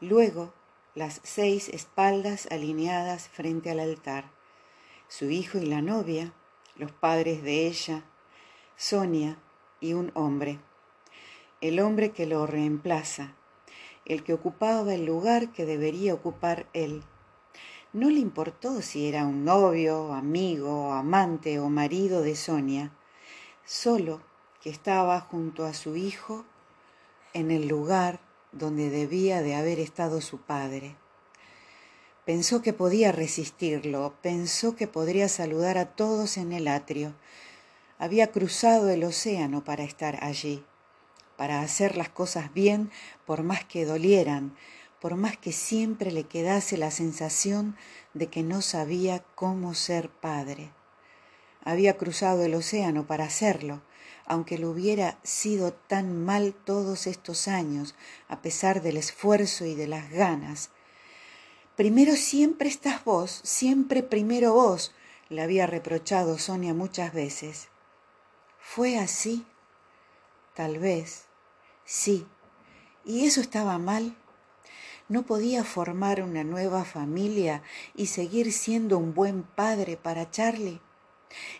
Luego, 0.00 0.52
las 0.94 1.20
seis 1.24 1.68
espaldas 1.68 2.46
alineadas 2.50 3.28
frente 3.28 3.70
al 3.70 3.80
altar, 3.80 4.30
su 5.08 5.30
hijo 5.30 5.58
y 5.58 5.66
la 5.66 5.82
novia, 5.82 6.32
los 6.76 6.92
padres 6.92 7.42
de 7.42 7.66
ella, 7.66 8.04
Sonia 8.76 9.38
y 9.80 9.94
un 9.94 10.12
hombre, 10.14 10.60
el 11.60 11.80
hombre 11.80 12.10
que 12.10 12.26
lo 12.26 12.46
reemplaza, 12.46 13.34
el 14.04 14.22
que 14.22 14.32
ocupaba 14.32 14.94
el 14.94 15.04
lugar 15.06 15.50
que 15.52 15.64
debería 15.66 16.14
ocupar 16.14 16.68
él 16.72 17.02
no 17.92 18.10
le 18.10 18.20
importó 18.20 18.82
si 18.82 19.08
era 19.08 19.24
un 19.24 19.44
novio, 19.44 20.12
amigo, 20.12 20.92
amante 20.92 21.58
o 21.58 21.68
marido 21.68 22.22
de 22.22 22.36
Sonia, 22.36 22.92
solo 23.64 24.20
que 24.62 24.70
estaba 24.70 25.20
junto 25.20 25.64
a 25.64 25.72
su 25.72 25.96
hijo 25.96 26.44
en 27.32 27.50
el 27.50 27.68
lugar 27.68 28.20
donde 28.52 28.90
debía 28.90 29.42
de 29.42 29.54
haber 29.54 29.80
estado 29.80 30.20
su 30.20 30.38
padre. 30.38 30.96
Pensó 32.24 32.60
que 32.60 32.74
podía 32.74 33.10
resistirlo, 33.10 34.14
pensó 34.20 34.76
que 34.76 34.86
podría 34.86 35.28
saludar 35.28 35.78
a 35.78 35.86
todos 35.86 36.36
en 36.36 36.52
el 36.52 36.68
atrio. 36.68 37.14
Había 37.98 38.32
cruzado 38.32 38.90
el 38.90 39.02
océano 39.04 39.64
para 39.64 39.82
estar 39.84 40.22
allí, 40.22 40.62
para 41.36 41.62
hacer 41.62 41.96
las 41.96 42.10
cosas 42.10 42.52
bien 42.52 42.90
por 43.24 43.44
más 43.44 43.64
que 43.64 43.86
dolieran, 43.86 44.54
por 45.00 45.16
más 45.16 45.36
que 45.36 45.52
siempre 45.52 46.10
le 46.10 46.24
quedase 46.24 46.76
la 46.76 46.90
sensación 46.90 47.76
de 48.14 48.28
que 48.28 48.42
no 48.42 48.62
sabía 48.62 49.24
cómo 49.34 49.74
ser 49.74 50.10
padre. 50.10 50.72
Había 51.62 51.96
cruzado 51.96 52.44
el 52.44 52.54
océano 52.54 53.06
para 53.06 53.24
hacerlo, 53.24 53.82
aunque 54.26 54.58
le 54.58 54.66
hubiera 54.66 55.18
sido 55.22 55.72
tan 55.72 56.24
mal 56.24 56.54
todos 56.54 57.06
estos 57.06 57.48
años, 57.48 57.94
a 58.28 58.42
pesar 58.42 58.82
del 58.82 58.96
esfuerzo 58.96 59.64
y 59.64 59.74
de 59.74 59.86
las 59.86 60.10
ganas. 60.10 60.70
Primero 61.76 62.16
siempre 62.16 62.68
estás 62.68 63.04
vos, 63.04 63.40
siempre 63.44 64.02
primero 64.02 64.52
vos, 64.52 64.94
le 65.28 65.42
había 65.42 65.66
reprochado 65.66 66.38
Sonia 66.38 66.74
muchas 66.74 67.12
veces. 67.12 67.68
¿Fue 68.58 68.98
así? 68.98 69.46
Tal 70.54 70.78
vez, 70.78 71.26
sí. 71.84 72.26
¿Y 73.04 73.26
eso 73.26 73.40
estaba 73.40 73.78
mal? 73.78 74.16
No 75.08 75.24
podía 75.24 75.64
formar 75.64 76.22
una 76.22 76.44
nueva 76.44 76.84
familia 76.84 77.62
y 77.94 78.06
seguir 78.06 78.52
siendo 78.52 78.98
un 78.98 79.14
buen 79.14 79.42
padre 79.42 79.96
para 79.96 80.30
Charlie. 80.30 80.80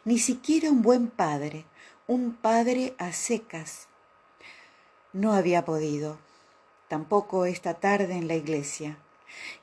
Ni 0.05 0.19
siquiera 0.19 0.71
un 0.71 0.83
buen 0.83 1.09
padre, 1.09 1.65
un 2.07 2.35
padre 2.35 2.95
a 2.99 3.13
secas. 3.13 3.89
No 5.13 5.33
había 5.33 5.65
podido, 5.65 6.19
tampoco 6.89 7.47
esta 7.47 7.75
tarde 7.75 8.15
en 8.15 8.29
la 8.29 8.35
iglesia. 8.35 8.99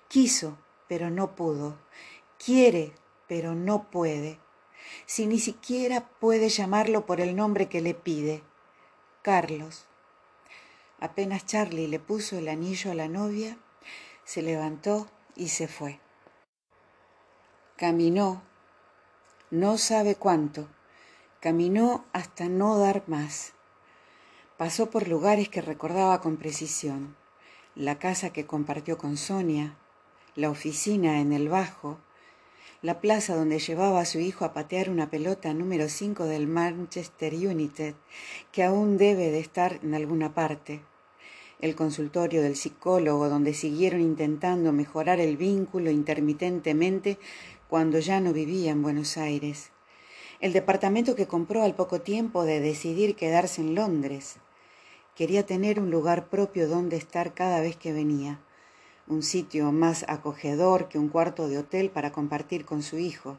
Quiso, 0.07 0.57
pero 0.87 1.09
no 1.09 1.35
pudo. 1.35 1.77
Quiere, 2.43 2.93
pero 3.27 3.55
no 3.55 3.89
puede. 3.89 4.39
Si 5.05 5.27
ni 5.27 5.39
siquiera 5.39 6.07
puede 6.19 6.49
llamarlo 6.49 7.05
por 7.05 7.21
el 7.21 7.35
nombre 7.35 7.69
que 7.69 7.81
le 7.81 7.93
pide. 7.93 8.43
Carlos. 9.21 9.85
Apenas 10.99 11.45
Charlie 11.45 11.87
le 11.87 11.99
puso 11.99 12.37
el 12.37 12.47
anillo 12.47 12.91
a 12.91 12.95
la 12.95 13.07
novia, 13.07 13.57
se 14.25 14.41
levantó 14.41 15.07
y 15.35 15.49
se 15.49 15.67
fue. 15.67 15.99
Caminó, 17.77 18.41
no 19.51 19.77
sabe 19.77 20.15
cuánto, 20.15 20.67
caminó 21.39 22.05
hasta 22.11 22.49
no 22.49 22.79
dar 22.79 23.03
más. 23.07 23.53
Pasó 24.57 24.89
por 24.89 25.07
lugares 25.07 25.49
que 25.49 25.61
recordaba 25.61 26.21
con 26.21 26.37
precisión, 26.37 27.15
la 27.75 27.99
casa 27.99 28.31
que 28.31 28.47
compartió 28.47 28.97
con 28.97 29.15
Sonia, 29.15 29.77
la 30.35 30.49
oficina 30.49 31.19
en 31.19 31.31
el 31.31 31.49
Bajo, 31.49 31.99
la 32.81 32.99
plaza 33.01 33.35
donde 33.35 33.59
llevaba 33.59 33.99
a 33.99 34.05
su 34.05 34.19
hijo 34.19 34.43
a 34.43 34.53
patear 34.53 34.89
una 34.89 35.09
pelota 35.09 35.53
número 35.53 35.87
5 35.87 36.25
del 36.25 36.47
Manchester 36.47 37.33
United, 37.33 37.95
que 38.51 38.63
aún 38.63 38.97
debe 38.97 39.29
de 39.29 39.39
estar 39.39 39.79
en 39.83 39.93
alguna 39.93 40.33
parte 40.33 40.81
el 41.59 41.75
consultorio 41.75 42.41
del 42.41 42.55
psicólogo 42.55 43.29
donde 43.29 43.53
siguieron 43.53 44.01
intentando 44.01 44.73
mejorar 44.73 45.19
el 45.19 45.37
vínculo 45.37 45.89
intermitentemente 45.89 47.17
cuando 47.69 47.99
ya 47.99 48.19
no 48.19 48.33
vivía 48.33 48.71
en 48.71 48.83
Buenos 48.83 49.17
Aires, 49.17 49.71
el 50.41 50.53
departamento 50.53 51.15
que 51.15 51.27
compró 51.27 51.63
al 51.63 51.75
poco 51.75 52.01
tiempo 52.01 52.43
de 52.43 52.59
decidir 52.59 53.15
quedarse 53.15 53.61
en 53.61 53.73
Londres. 53.73 54.35
Quería 55.15 55.45
tener 55.45 55.79
un 55.79 55.91
lugar 55.91 56.27
propio 56.29 56.67
donde 56.67 56.97
estar 56.97 57.33
cada 57.33 57.61
vez 57.61 57.77
que 57.77 57.93
venía, 57.93 58.41
un 59.07 59.23
sitio 59.23 59.71
más 59.71 60.03
acogedor 60.09 60.89
que 60.89 60.99
un 60.99 61.09
cuarto 61.09 61.47
de 61.47 61.57
hotel 61.57 61.89
para 61.89 62.11
compartir 62.11 62.65
con 62.65 62.83
su 62.83 62.97
hijo. 62.97 63.37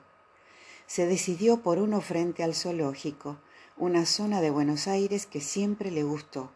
Se 0.86 1.06
decidió 1.06 1.58
por 1.58 1.78
uno 1.78 2.00
frente 2.00 2.42
al 2.42 2.54
zoológico, 2.54 3.36
una 3.76 4.06
zona 4.06 4.40
de 4.40 4.50
Buenos 4.50 4.88
Aires 4.88 5.26
que 5.26 5.40
siempre 5.40 5.90
le 5.90 6.02
gustó 6.02 6.50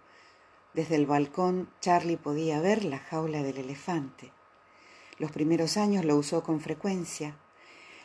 desde 0.74 0.96
el 0.96 1.06
balcón 1.06 1.68
Charlie 1.80 2.16
podía 2.16 2.60
ver 2.60 2.84
la 2.84 2.98
jaula 2.98 3.42
del 3.42 3.58
elefante. 3.58 4.32
Los 5.18 5.32
primeros 5.32 5.76
años 5.76 6.04
lo 6.04 6.16
usó 6.16 6.42
con 6.42 6.60
frecuencia, 6.60 7.36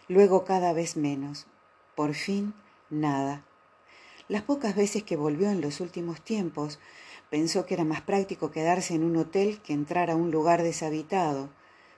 luego 0.07 0.43
cada 0.43 0.73
vez 0.73 0.97
menos. 0.97 1.47
Por 1.95 2.13
fin, 2.13 2.53
nada. 2.89 3.45
Las 4.27 4.41
pocas 4.41 4.75
veces 4.75 5.03
que 5.03 5.15
volvió 5.15 5.49
en 5.49 5.61
los 5.61 5.79
últimos 5.79 6.21
tiempos, 6.21 6.79
pensó 7.29 7.65
que 7.65 7.75
era 7.75 7.83
más 7.83 8.01
práctico 8.01 8.51
quedarse 8.51 8.95
en 8.95 9.03
un 9.03 9.17
hotel 9.17 9.61
que 9.61 9.73
entrar 9.73 10.09
a 10.09 10.15
un 10.15 10.31
lugar 10.31 10.63
deshabitado, 10.63 11.49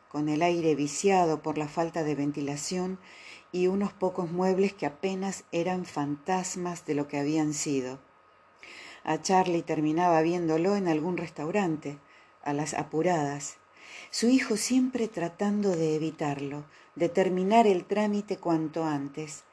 con 0.10 0.30
el 0.30 0.42
aire 0.42 0.76
viciado 0.76 1.42
por 1.42 1.58
la 1.58 1.68
falta 1.68 2.04
de 2.04 2.16
ventilación 2.16 3.00
y 3.52 3.68
unos 3.68 3.94
pocos 3.94 4.32
muebles 4.32 4.74
que 4.74 4.86
apenas 4.86 5.46
eran 5.52 5.86
fantasmas 5.86 6.86
de 6.86 6.96
lo 6.96 7.08
que 7.08 7.18
habían 7.18 7.54
sido. 7.54 8.00
A 9.08 9.22
Charlie 9.22 9.62
terminaba 9.62 10.22
viéndolo 10.22 10.76
en 10.76 10.90
algún 10.90 11.16
restaurante, 11.16 11.98
a 12.44 12.52
las 12.52 12.74
apuradas, 12.74 13.56
su 14.12 14.28
hijo 14.28 14.58
siempre 14.58 15.08
tratando 15.08 15.78
de 15.78 15.96
evitarlo, 15.96 16.66
de 16.96 17.08
terminar 17.08 17.68
el 17.68 17.86
trámite 17.86 18.36
cuanto 18.36 18.84
antes, 18.84 19.46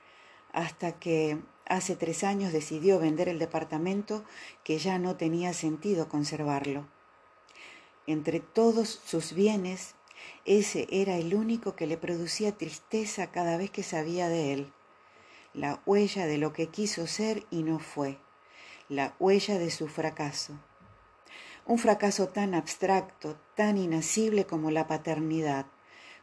hasta 0.52 0.98
que 0.98 1.38
hace 1.66 1.94
tres 1.94 2.24
años 2.24 2.52
decidió 2.52 2.98
vender 2.98 3.28
el 3.28 3.38
departamento 3.38 4.24
que 4.64 4.78
ya 4.78 4.98
no 4.98 5.14
tenía 5.14 5.52
sentido 5.52 6.08
conservarlo. 6.08 6.88
Entre 8.08 8.40
todos 8.40 9.00
sus 9.06 9.34
bienes, 9.34 9.94
ese 10.44 10.88
era 10.90 11.16
el 11.16 11.32
único 11.32 11.76
que 11.76 11.86
le 11.86 11.96
producía 11.96 12.58
tristeza 12.58 13.30
cada 13.30 13.56
vez 13.56 13.70
que 13.70 13.84
sabía 13.84 14.28
de 14.28 14.52
él, 14.52 14.72
la 15.52 15.80
huella 15.86 16.26
de 16.26 16.38
lo 16.38 16.52
que 16.52 16.66
quiso 16.66 17.06
ser 17.06 17.46
y 17.52 17.62
no 17.62 17.78
fue, 17.78 18.18
la 18.94 19.14
huella 19.18 19.58
de 19.58 19.70
su 19.70 19.88
fracaso. 19.88 20.54
Un 21.66 21.78
fracaso 21.78 22.28
tan 22.28 22.54
abstracto, 22.54 23.36
tan 23.54 23.78
inasible 23.78 24.44
como 24.46 24.70
la 24.70 24.86
paternidad, 24.86 25.66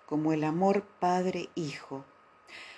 como 0.06 0.34
el 0.34 0.44
amor 0.44 0.84
padre-hijo. 1.00 2.06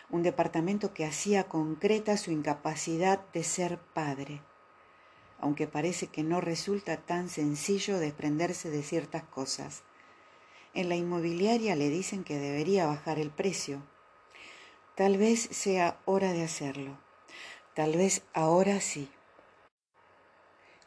Un 0.09 0.23
departamento 0.23 0.93
que 0.93 1.05
hacía 1.05 1.45
concreta 1.45 2.17
su 2.17 2.31
incapacidad 2.31 3.19
de 3.33 3.43
ser 3.43 3.79
padre, 3.79 4.41
aunque 5.39 5.67
parece 5.67 6.07
que 6.07 6.23
no 6.23 6.41
resulta 6.41 6.97
tan 6.97 7.29
sencillo 7.29 7.99
desprenderse 7.99 8.69
de 8.69 8.83
ciertas 8.83 9.23
cosas. 9.23 9.83
En 10.73 10.89
la 10.89 10.95
inmobiliaria 10.95 11.75
le 11.75 11.89
dicen 11.89 12.23
que 12.23 12.39
debería 12.39 12.87
bajar 12.87 13.19
el 13.19 13.29
precio. 13.29 13.83
Tal 14.95 15.17
vez 15.17 15.41
sea 15.51 15.99
hora 16.05 16.33
de 16.33 16.43
hacerlo. 16.43 16.97
Tal 17.73 17.97
vez 17.97 18.23
ahora 18.33 18.79
sí. 18.79 19.09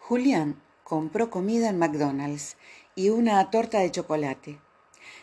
Julián 0.09 0.63
compró 0.85 1.31
comida 1.31 1.69
en 1.69 1.81
McDonald's 1.81 2.57
y 2.95 3.09
una 3.09 3.51
torta 3.51 3.81
de 3.81 3.91
chocolate. 3.91 4.61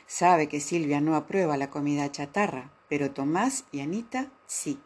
Sabe 0.07 0.49
que 0.49 0.59
Silvia 0.59 0.99
no 0.99 1.15
aprueba 1.15 1.55
la 1.55 1.69
comida 1.69 2.11
chatarra, 2.11 2.69
pero 2.89 3.11
Tomás 3.11 3.63
y 3.71 3.79
Anita 3.79 4.29
sí. 4.45 4.81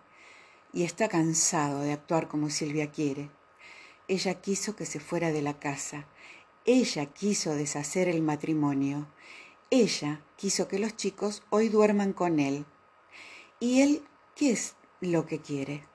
Y 0.72 0.84
está 0.84 1.10
cansado 1.10 1.80
de 1.80 1.94
actuar 1.94 2.28
como 2.28 2.52
Silvia 2.52 2.92
quiere. 2.92 3.32
Ella 4.08 4.36
quiso 4.36 4.76
que 4.76 4.86
se 4.86 5.00
fuera 5.00 5.32
de 5.32 5.42
la 5.42 5.58
casa. 5.58 6.06
Ella 6.64 7.08
quiso 7.08 7.56
deshacer 7.56 8.08
el 8.08 8.22
matrimonio. 8.22 9.08
Ella 9.72 10.22
quiso 10.36 10.68
que 10.68 10.78
los 10.78 10.96
chicos 10.96 11.42
hoy 11.50 11.70
duerman 11.70 12.14
con 12.14 12.40
él. 12.40 12.68
¿Y 13.60 13.82
él 13.82 14.04
qué 14.36 14.52
es 14.52 14.76
lo 15.02 15.26
que 15.26 15.40
quiere? 15.40 15.86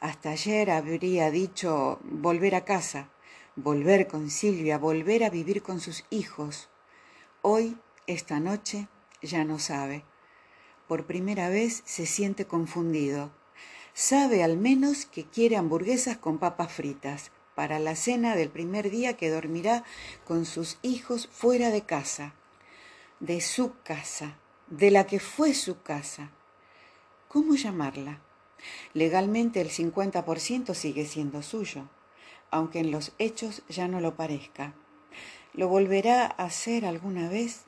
Hasta 0.00 0.30
ayer 0.30 0.68
habría 0.72 1.30
dicho 1.30 2.00
volver 2.02 2.56
a 2.56 2.64
casa, 2.64 3.10
volver 3.62 4.06
con 4.06 4.30
Silvia, 4.30 4.78
volver 4.78 5.24
a 5.24 5.30
vivir 5.30 5.62
con 5.62 5.80
sus 5.80 6.04
hijos. 6.10 6.68
Hoy, 7.42 7.76
esta 8.06 8.40
noche, 8.40 8.88
ya 9.22 9.44
no 9.44 9.58
sabe. 9.58 10.04
Por 10.88 11.04
primera 11.06 11.48
vez 11.48 11.82
se 11.84 12.06
siente 12.06 12.46
confundido. 12.46 13.30
Sabe 13.92 14.42
al 14.42 14.56
menos 14.56 15.04
que 15.04 15.24
quiere 15.24 15.56
hamburguesas 15.56 16.16
con 16.16 16.38
papas 16.38 16.72
fritas 16.72 17.32
para 17.54 17.78
la 17.78 17.96
cena 17.96 18.34
del 18.34 18.48
primer 18.48 18.90
día 18.90 19.16
que 19.16 19.28
dormirá 19.28 19.84
con 20.24 20.46
sus 20.46 20.78
hijos 20.82 21.28
fuera 21.30 21.70
de 21.70 21.82
casa, 21.82 22.34
de 23.18 23.40
su 23.40 23.74
casa, 23.82 24.38
de 24.68 24.90
la 24.90 25.06
que 25.06 25.20
fue 25.20 25.52
su 25.52 25.82
casa. 25.82 26.30
¿Cómo 27.28 27.56
llamarla? 27.56 28.20
Legalmente 28.94 29.60
el 29.60 29.70
50% 29.70 30.74
sigue 30.74 31.04
siendo 31.04 31.42
suyo 31.42 31.88
aunque 32.50 32.80
en 32.80 32.90
los 32.90 33.12
hechos 33.18 33.62
ya 33.68 33.88
no 33.88 34.00
lo 34.00 34.14
parezca. 34.14 34.74
¿Lo 35.52 35.68
volverá 35.68 36.24
a 36.24 36.44
hacer 36.44 36.84
alguna 36.84 37.28
vez? 37.28 37.64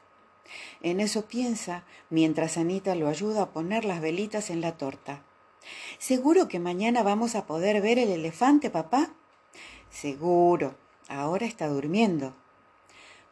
En 0.83 1.01
eso 1.01 1.27
piensa 1.27 1.85
mientras 2.11 2.57
Anita 2.57 2.95
lo 2.95 3.09
ayuda 3.09 3.43
a 3.43 3.51
poner 3.51 3.85
las 3.85 4.01
velitas 4.01 4.51
en 4.51 4.61
la 4.61 4.77
torta. 4.77 5.23
¿Seguro 5.99 6.49
que 6.49 6.59
mañana 6.59 7.03
vamos 7.03 7.35
a 7.35 7.47
poder 7.47 7.81
ver 7.81 7.99
el 7.99 8.11
elefante, 8.11 8.71
papá? 8.71 9.15
Seguro. 9.91 10.77
Ahora 11.09 11.47
está 11.47 11.69
durmiendo. 11.69 12.35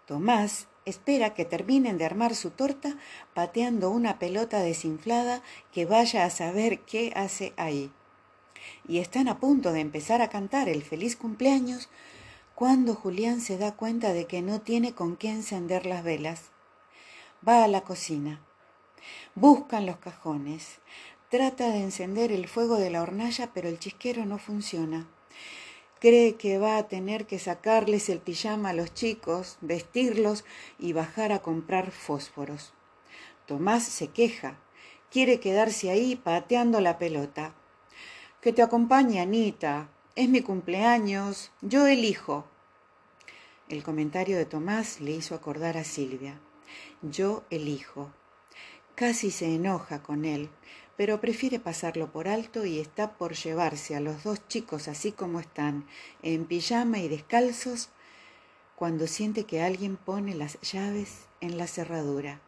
Tomás 0.07 0.67
espera 0.85 1.35
que 1.35 1.45
terminen 1.45 1.99
de 1.99 2.05
armar 2.05 2.35
su 2.35 2.51
torta 2.51 2.97
pateando 3.35 3.91
una 3.91 4.19
pelota 4.19 4.61
desinflada 4.61 5.43
que 5.73 5.87
vaya 5.87 6.25
a 6.25 6.31
saber 6.31 6.81
qué 6.81 7.13
hace 7.15 7.53
ahí 7.57 7.93
y 8.87 8.99
están 8.99 9.29
a 9.29 9.39
punto 9.39 9.73
de 9.73 9.81
empezar 9.81 10.23
a 10.23 10.29
cantar 10.29 10.69
el 10.69 10.83
feliz 10.83 11.17
cumpleaños 11.17 11.89
cuando 12.55 12.95
Julián 12.95 13.41
se 13.41 13.57
da 13.57 13.75
cuenta 13.75 14.13
de 14.13 14.27
que 14.27 14.43
no 14.43 14.61
tiene 14.61 14.93
con 14.93 15.17
qué 15.17 15.31
encender 15.31 15.87
las 15.87 16.05
velas. 16.05 16.51
Va 17.47 17.65
a 17.65 17.69
la 17.69 17.81
cocina. 17.81 18.45
Buscan 19.35 19.87
los 19.87 19.97
cajones. 19.97 20.81
Trata 21.31 21.71
de 21.71 21.83
encender 21.83 22.33
el 22.33 22.49
fuego 22.49 22.77
de 22.77 22.91
la 22.91 23.03
hornalla, 23.03 23.51
pero 23.55 23.69
el 23.69 23.79
chisquero 23.79 24.27
no 24.27 24.37
funciona. 24.39 25.09
Cree 26.01 26.37
que 26.37 26.59
va 26.59 26.77
a 26.77 26.89
tener 26.89 27.27
que 27.27 27.39
sacarles 27.39 28.09
el 28.09 28.19
pijama 28.19 28.71
a 28.71 28.73
los 28.75 28.93
chicos, 28.95 29.59
vestirlos 29.61 30.45
y 30.79 30.93
bajar 30.93 31.33
a 31.33 31.41
comprar 31.41 31.93
fósforos. 31.93 32.73
Tomás 33.47 33.85
se 33.85 34.09
queja. 34.09 34.59
Quiere 35.11 35.41
quedarse 35.41 35.91
ahí 35.91 36.17
pateando 36.17 36.81
la 36.81 36.99
pelota. 36.99 37.55
Que 38.41 38.55
te 38.55 38.63
acompañe, 38.63 39.21
Anita. 39.21 39.91
Es 40.17 40.31
mi 40.31 40.41
cumpleaños. 40.41 41.51
Yo 41.61 41.87
elijo. 41.87 42.47
El 43.69 43.83
comentario 43.83 44.39
de 44.39 44.47
Tomás 44.47 45.03
le 45.03 45.11
hizo 45.11 45.35
acordar 45.35 45.77
a 45.77 45.85
Silvia. 45.85 46.41
Yo 47.03 47.45
elijo. 47.51 48.11
Casi 48.95 49.31
se 49.31 49.55
enoja 49.55 50.03
con 50.03 50.25
él, 50.25 50.49
pero 50.97 51.21
prefiere 51.21 51.61
pasarlo 51.61 52.11
por 52.13 52.29
alto 52.29 52.65
y 52.65 52.79
está 52.79 53.13
por 53.19 53.35
llevarse 53.35 53.95
a 53.95 54.01
los 54.01 54.25
dos 54.25 54.49
chicos 54.49 54.89
así 54.89 55.13
como 55.13 55.39
están, 55.39 55.87
en 56.23 56.47
pijama 56.47 56.99
y 56.99 57.09
descalzos, 57.09 57.91
cuando 58.75 59.07
siente 59.07 59.45
que 59.45 59.61
alguien 59.61 59.99
pone 59.99 60.35
las 60.35 60.59
llaves 60.63 61.27
en 61.43 61.59
la 61.59 61.67
cerradura. 61.67 62.41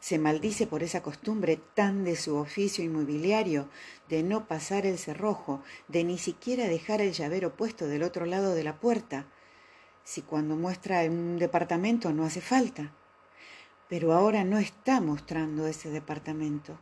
Se 0.00 0.18
maldice 0.18 0.66
por 0.66 0.82
esa 0.82 1.02
costumbre 1.02 1.60
tan 1.74 2.04
de 2.04 2.16
su 2.16 2.36
oficio 2.36 2.84
inmobiliario 2.84 3.68
de 4.08 4.22
no 4.22 4.46
pasar 4.46 4.86
el 4.86 4.98
cerrojo, 4.98 5.62
de 5.88 6.04
ni 6.04 6.18
siquiera 6.18 6.68
dejar 6.68 7.00
el 7.00 7.12
llavero 7.12 7.56
puesto 7.56 7.88
del 7.88 8.02
otro 8.02 8.24
lado 8.24 8.54
de 8.54 8.64
la 8.64 8.78
puerta, 8.78 9.26
si 10.04 10.22
cuando 10.22 10.56
muestra 10.56 11.02
un 11.02 11.38
departamento 11.38 12.12
no 12.12 12.24
hace 12.24 12.40
falta. 12.40 12.94
Pero 13.88 14.12
ahora 14.12 14.44
no 14.44 14.58
está 14.58 15.00
mostrando 15.00 15.66
ese 15.66 15.90
departamento, 15.90 16.78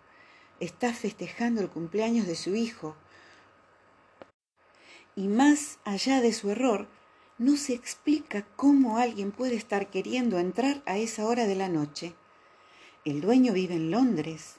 está 0.61 0.92
festejando 0.92 1.61
el 1.61 1.70
cumpleaños 1.70 2.26
de 2.26 2.37
su 2.37 2.55
hijo. 2.55 2.96
Y 5.14 5.29
más 5.29 5.79
allá 5.85 6.20
de 6.20 6.33
su 6.33 6.50
error, 6.50 6.87
no 7.38 7.57
se 7.57 7.74
explica 7.74 8.46
cómo 8.57 8.98
alguien 8.98 9.33
puede 9.33 9.57
estar 9.57 9.88
queriendo 9.88 10.38
entrar 10.38 10.83
a 10.87 10.98
esa 10.98 11.26
hora 11.26 11.46
de 11.46 11.55
la 11.55 11.68
noche. 11.68 12.14
El 13.07 13.21
dueño 13.21 13.53
vive 13.53 13.77
en 13.77 13.92
Londres. 13.92 14.57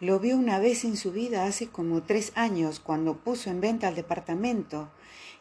Lo 0.00 0.20
vio 0.20 0.38
una 0.38 0.58
vez 0.58 0.86
en 0.86 0.96
su 0.96 1.12
vida 1.12 1.44
hace 1.44 1.68
como 1.68 2.02
tres 2.02 2.32
años 2.34 2.80
cuando 2.80 3.18
puso 3.18 3.50
en 3.50 3.60
venta 3.60 3.90
el 3.90 3.94
departamento 3.94 4.90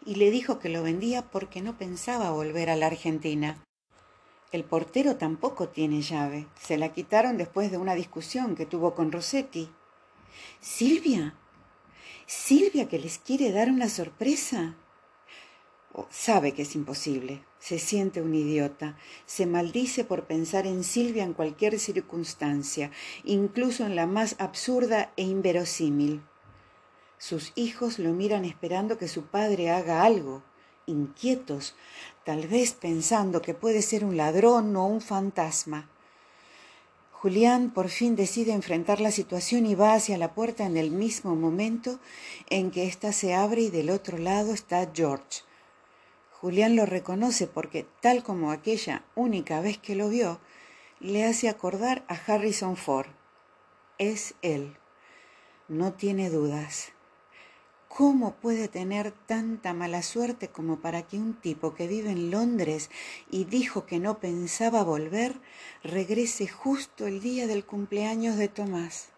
y 0.06 0.16
le 0.16 0.30
dijo 0.30 0.60
que 0.60 0.68
lo 0.68 0.84
vendía 0.84 1.22
porque 1.22 1.62
no 1.62 1.78
pensaba 1.78 2.32
volver 2.32 2.70
a 2.70 2.76
la 2.76 2.88
Argentina. 2.88 3.64
El 4.52 4.66
portero 4.66 5.16
tampoco 5.16 5.70
tiene 5.70 6.02
llave. 6.02 6.48
Se 6.60 6.78
la 6.78 6.92
quitaron 6.92 7.38
después 7.38 7.72
de 7.72 7.78
una 7.78 7.96
discusión 7.96 8.58
que 8.58 8.66
tuvo 8.66 8.94
con 8.94 9.14
Rossetti. 9.14 9.72
Silvia. 10.60 11.36
Silvia 12.26 12.90
que 12.90 13.00
les 13.00 13.20
quiere 13.20 13.54
dar 13.54 13.70
una 13.70 13.88
sorpresa. 13.88 14.76
Sabe 16.10 16.54
que 16.54 16.62
es 16.64 16.76
imposible. 16.76 17.44
Se 17.60 17.78
siente 17.78 18.22
un 18.22 18.34
idiota, 18.34 18.98
se 19.26 19.46
maldice 19.46 20.04
por 20.04 20.26
pensar 20.26 20.66
en 20.66 20.84
Silvia 20.84 21.24
en 21.24 21.34
cualquier 21.34 21.80
circunstancia, 21.80 22.92
incluso 23.24 23.86
en 23.86 23.96
la 23.96 24.06
más 24.06 24.36
absurda 24.40 25.12
e 25.18 25.24
inverosímil. 25.24 26.22
Sus 27.18 27.52
hijos 27.56 28.00
lo 28.00 28.14
miran 28.14 28.46
esperando 28.46 28.98
que 28.98 29.10
su 29.10 29.24
padre 29.24 29.72
haga 29.72 30.04
algo, 30.04 30.42
inquietos, 30.86 31.76
tal 32.24 32.48
vez 32.48 32.72
pensando 32.72 33.42
que 33.42 33.54
puede 33.54 33.82
ser 33.82 34.06
un 34.06 34.16
ladrón 34.16 34.76
o 34.78 34.86
un 34.86 35.02
fantasma. 35.02 35.90
Julián 37.12 37.72
por 37.72 37.90
fin 37.90 38.16
decide 38.16 38.54
enfrentar 38.54 39.02
la 39.02 39.12
situación 39.12 39.66
y 39.66 39.76
va 39.76 39.94
hacia 39.94 40.18
la 40.18 40.34
puerta 40.34 40.66
en 40.66 40.78
el 40.78 40.92
mismo 40.92 41.36
momento 41.36 42.00
en 42.50 42.72
que 42.72 42.88
ésta 42.88 43.12
se 43.12 43.34
abre 43.34 43.64
y 43.64 43.70
del 43.70 43.90
otro 43.90 44.18
lado 44.18 44.54
está 44.54 44.90
George. 44.94 45.44
Julián 46.42 46.78
lo 46.78 46.86
reconoce 46.86 47.48
porque, 47.48 47.86
tal 48.02 48.24
como 48.24 48.52
aquella 48.52 49.04
única 49.14 49.60
vez 49.60 49.78
que 49.78 49.96
lo 49.96 50.08
vio, 50.08 50.40
le 51.02 51.26
hace 51.26 51.50
acordar 51.50 52.06
a 52.08 52.14
Harrison 52.14 52.78
Ford. 52.78 53.10
Es 53.98 54.36
él. 54.42 54.78
No 55.68 55.92
tiene 55.92 56.30
dudas. 56.30 56.94
¿Cómo 57.90 58.36
puede 58.36 58.70
tener 58.70 59.12
tanta 59.12 59.74
mala 59.74 60.02
suerte 60.02 60.48
como 60.48 60.80
para 60.80 61.02
que 61.02 61.18
un 61.18 61.34
tipo 61.34 61.76
que 61.76 61.88
vive 61.88 62.12
en 62.12 62.32
Londres 62.32 62.90
y 63.30 63.44
dijo 63.44 63.86
que 63.86 64.00
no 64.00 64.20
pensaba 64.20 64.84
volver, 64.84 65.42
regrese 65.84 66.48
justo 66.48 67.06
el 67.06 67.20
día 67.20 67.48
del 67.48 67.66
cumpleaños 67.66 68.38
de 68.38 68.48
Tomás? 68.48 69.10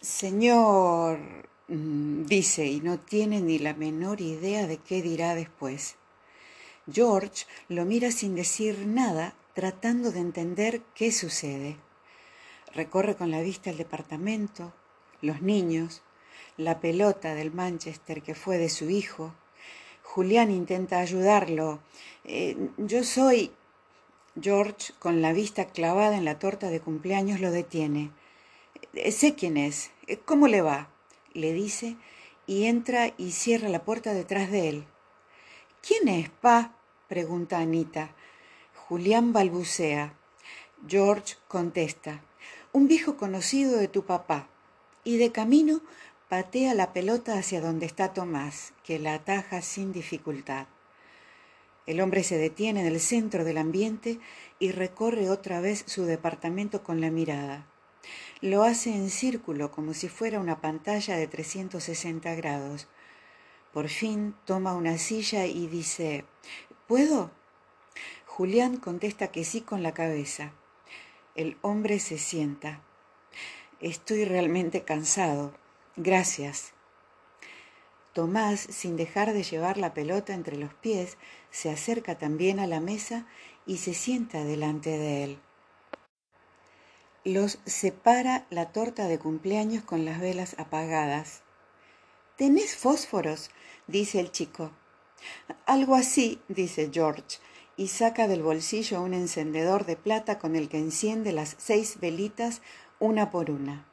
Señor, 0.00 1.48
dice, 1.68 2.66
y 2.66 2.80
no 2.80 2.98
tiene 2.98 3.40
ni 3.40 3.58
la 3.58 3.74
menor 3.74 4.20
idea 4.20 4.66
de 4.66 4.78
qué 4.78 5.02
dirá 5.02 5.34
después. 5.34 5.96
George 6.90 7.46
lo 7.68 7.84
mira 7.84 8.10
sin 8.10 8.34
decir 8.36 8.86
nada, 8.86 9.34
tratando 9.54 10.12
de 10.12 10.20
entender 10.20 10.82
qué 10.94 11.10
sucede. 11.10 11.76
Recorre 12.72 13.16
con 13.16 13.30
la 13.30 13.40
vista 13.40 13.70
el 13.70 13.78
departamento, 13.78 14.72
los 15.20 15.42
niños, 15.42 16.02
la 16.56 16.80
pelota 16.80 17.34
del 17.34 17.52
Manchester 17.52 18.22
que 18.22 18.34
fue 18.34 18.58
de 18.58 18.68
su 18.68 18.90
hijo. 18.90 19.34
Julián 20.02 20.50
intenta 20.50 21.00
ayudarlo. 21.00 21.80
Eh, 22.24 22.56
yo 22.78 23.02
soy... 23.04 23.52
George, 24.38 24.92
con 24.98 25.22
la 25.22 25.32
vista 25.32 25.64
clavada 25.64 26.14
en 26.18 26.26
la 26.26 26.38
torta 26.38 26.68
de 26.68 26.80
cumpleaños, 26.80 27.40
lo 27.40 27.50
detiene. 27.50 28.10
Eh, 28.92 29.10
sé 29.10 29.34
quién 29.34 29.56
es. 29.56 29.90
Eh, 30.06 30.18
¿Cómo 30.18 30.46
le 30.46 30.60
va? 30.60 30.90
Le 31.36 31.52
dice 31.52 31.96
y 32.46 32.64
entra 32.64 33.12
y 33.16 33.32
cierra 33.32 33.68
la 33.68 33.84
puerta 33.84 34.14
detrás 34.14 34.50
de 34.50 34.68
él. 34.68 34.84
¿Quién 35.86 36.08
es, 36.08 36.30
pa? 36.30 36.74
pregunta 37.08 37.58
Anita. 37.58 38.14
Julián 38.74 39.32
balbucea. 39.32 40.14
George 40.86 41.36
contesta. 41.48 42.22
Un 42.72 42.88
viejo 42.88 43.16
conocido 43.16 43.78
de 43.78 43.88
tu 43.88 44.04
papá. 44.04 44.48
Y 45.04 45.18
de 45.18 45.32
camino 45.32 45.80
patea 46.28 46.74
la 46.74 46.92
pelota 46.92 47.38
hacia 47.38 47.60
donde 47.60 47.86
está 47.86 48.12
Tomás, 48.12 48.72
que 48.82 48.98
la 48.98 49.14
ataja 49.14 49.62
sin 49.62 49.92
dificultad. 49.92 50.66
El 51.86 52.00
hombre 52.00 52.24
se 52.24 52.36
detiene 52.36 52.80
en 52.80 52.86
el 52.86 53.00
centro 53.00 53.44
del 53.44 53.58
ambiente 53.58 54.18
y 54.58 54.72
recorre 54.72 55.30
otra 55.30 55.60
vez 55.60 55.84
su 55.86 56.04
departamento 56.04 56.82
con 56.82 57.00
la 57.00 57.10
mirada. 57.10 57.66
Lo 58.42 58.64
hace 58.64 58.94
en 58.94 59.08
círculo 59.08 59.70
como 59.70 59.94
si 59.94 60.08
fuera 60.08 60.40
una 60.40 60.60
pantalla 60.60 61.16
de 61.16 61.26
360 61.26 62.34
grados. 62.34 62.86
Por 63.72 63.88
fin 63.88 64.34
toma 64.44 64.74
una 64.74 64.98
silla 64.98 65.46
y 65.46 65.66
dice, 65.68 66.24
¿Puedo? 66.86 67.30
Julián 68.26 68.76
contesta 68.76 69.28
que 69.28 69.44
sí 69.44 69.62
con 69.62 69.82
la 69.82 69.94
cabeza. 69.94 70.52
El 71.34 71.56
hombre 71.62 71.98
se 71.98 72.18
sienta. 72.18 72.82
Estoy 73.80 74.24
realmente 74.24 74.84
cansado, 74.84 75.54
Gracias. 75.98 76.74
Tomás, 78.12 78.60
sin 78.60 78.98
dejar 78.98 79.32
de 79.32 79.42
llevar 79.42 79.78
la 79.78 79.94
pelota 79.94 80.34
entre 80.34 80.58
los 80.58 80.74
pies, 80.74 81.16
se 81.50 81.70
acerca 81.70 82.18
también 82.18 82.60
a 82.60 82.66
la 82.66 82.80
mesa 82.80 83.26
y 83.64 83.78
se 83.78 83.94
sienta 83.94 84.44
delante 84.44 84.90
de 84.90 85.24
él. 85.24 85.38
Los 87.26 87.58
separa 87.66 88.46
la 88.50 88.66
torta 88.66 89.08
de 89.08 89.18
cumpleaños 89.18 89.82
con 89.82 90.04
las 90.04 90.20
velas 90.20 90.54
apagadas. 90.58 91.42
¿Tenés 92.36 92.76
fósforos? 92.76 93.50
dice 93.88 94.20
el 94.20 94.30
chico. 94.30 94.70
Algo 95.66 95.96
así, 95.96 96.40
dice 96.46 96.88
George, 96.92 97.40
y 97.76 97.88
saca 97.88 98.28
del 98.28 98.44
bolsillo 98.44 99.02
un 99.02 99.12
encendedor 99.12 99.86
de 99.86 99.96
plata 99.96 100.38
con 100.38 100.54
el 100.54 100.68
que 100.68 100.78
enciende 100.78 101.32
las 101.32 101.56
seis 101.58 101.98
velitas 101.98 102.62
una 103.00 103.32
por 103.32 103.50
una. 103.50 103.88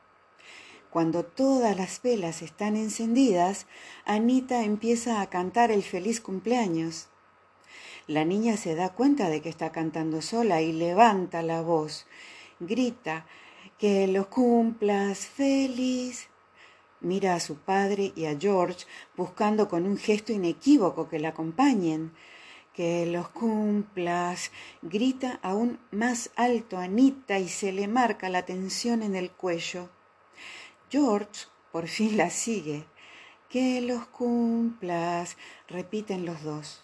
Cuando 0.92 1.26
todas 1.26 1.76
las 1.76 2.04
velas 2.04 2.44
están 2.44 2.76
encendidas, 2.76 3.66
Anita 4.06 4.64
empieza 4.64 5.22
a 5.22 5.30
cantar 5.32 5.72
el 5.72 5.82
feliz 5.82 6.22
cumpleaños. 6.22 7.08
La 8.06 8.26
niña 8.26 8.58
se 8.58 8.76
da 8.76 8.90
cuenta 8.90 9.30
de 9.30 9.42
que 9.42 9.50
está 9.50 9.72
cantando 9.72 10.22
sola 10.22 10.62
y 10.62 10.72
levanta 10.72 11.42
la 11.42 11.62
voz. 11.62 12.06
Grita, 12.68 13.26
que 13.78 14.08
los 14.08 14.28
cumplas 14.28 15.26
feliz. 15.26 16.30
Mira 17.02 17.36
a 17.36 17.40
su 17.40 17.58
padre 17.58 18.14
y 18.16 18.26
a 18.26 18.40
George 18.40 18.86
buscando 19.18 19.68
con 19.68 19.86
un 19.86 19.98
gesto 19.98 20.32
inequívoco 20.32 21.10
que 21.10 21.20
la 21.20 21.30
acompañen. 21.30 22.14
Que 22.74 23.06
los 23.06 23.28
cumplas. 23.30 24.52
Grita 24.82 25.40
aún 25.44 25.80
más 25.92 26.32
alto 26.36 26.78
Anita 26.78 27.40
y 27.40 27.50
se 27.50 27.72
le 27.72 27.88
marca 27.88 28.30
la 28.30 28.46
tensión 28.46 29.04
en 29.04 29.16
el 29.16 29.32
cuello. 29.32 29.90
George 30.90 31.48
por 31.72 31.88
fin 31.88 32.18
la 32.18 32.30
sigue. 32.30 32.86
Que 33.50 33.82
los 33.82 34.08
cumplas, 34.08 35.38
repiten 35.68 36.26
los 36.26 36.42
dos. 36.44 36.84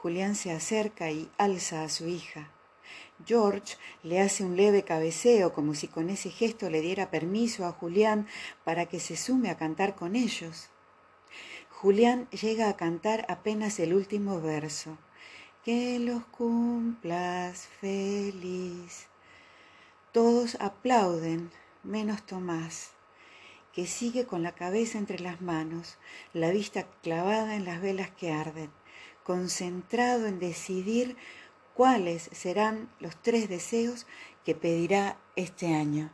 Julián 0.00 0.36
se 0.36 0.52
acerca 0.52 1.10
y 1.10 1.28
alza 1.38 1.82
a 1.82 1.88
su 1.88 2.06
hija. 2.06 2.52
George 3.26 3.76
le 4.02 4.20
hace 4.20 4.44
un 4.44 4.56
leve 4.56 4.84
cabeceo 4.84 5.52
como 5.52 5.74
si 5.74 5.88
con 5.88 6.10
ese 6.10 6.30
gesto 6.30 6.70
le 6.70 6.80
diera 6.80 7.10
permiso 7.10 7.66
a 7.66 7.72
Julián 7.72 8.26
para 8.64 8.86
que 8.86 9.00
se 9.00 9.16
sume 9.16 9.50
a 9.50 9.56
cantar 9.56 9.94
con 9.94 10.16
ellos. 10.16 10.68
Julián 11.70 12.28
llega 12.30 12.68
a 12.68 12.76
cantar 12.76 13.26
apenas 13.28 13.78
el 13.78 13.94
último 13.94 14.40
verso. 14.40 14.98
Que 15.64 15.98
los 15.98 16.24
cumplas 16.26 17.68
feliz. 17.80 19.06
Todos 20.12 20.56
aplauden, 20.60 21.50
menos 21.82 22.24
Tomás 22.24 22.92
que 23.78 23.86
sigue 23.86 24.26
con 24.26 24.42
la 24.42 24.56
cabeza 24.56 24.98
entre 24.98 25.20
las 25.20 25.40
manos, 25.40 25.98
la 26.32 26.50
vista 26.50 26.88
clavada 27.00 27.54
en 27.54 27.64
las 27.64 27.80
velas 27.80 28.10
que 28.10 28.32
arden, 28.32 28.72
concentrado 29.22 30.26
en 30.26 30.40
decidir 30.40 31.16
cuáles 31.78 32.28
serán 32.32 32.90
los 32.98 33.14
tres 33.22 33.48
deseos 33.48 34.04
que 34.44 34.56
pedirá 34.56 35.16
este 35.36 35.72
año. 35.76 36.10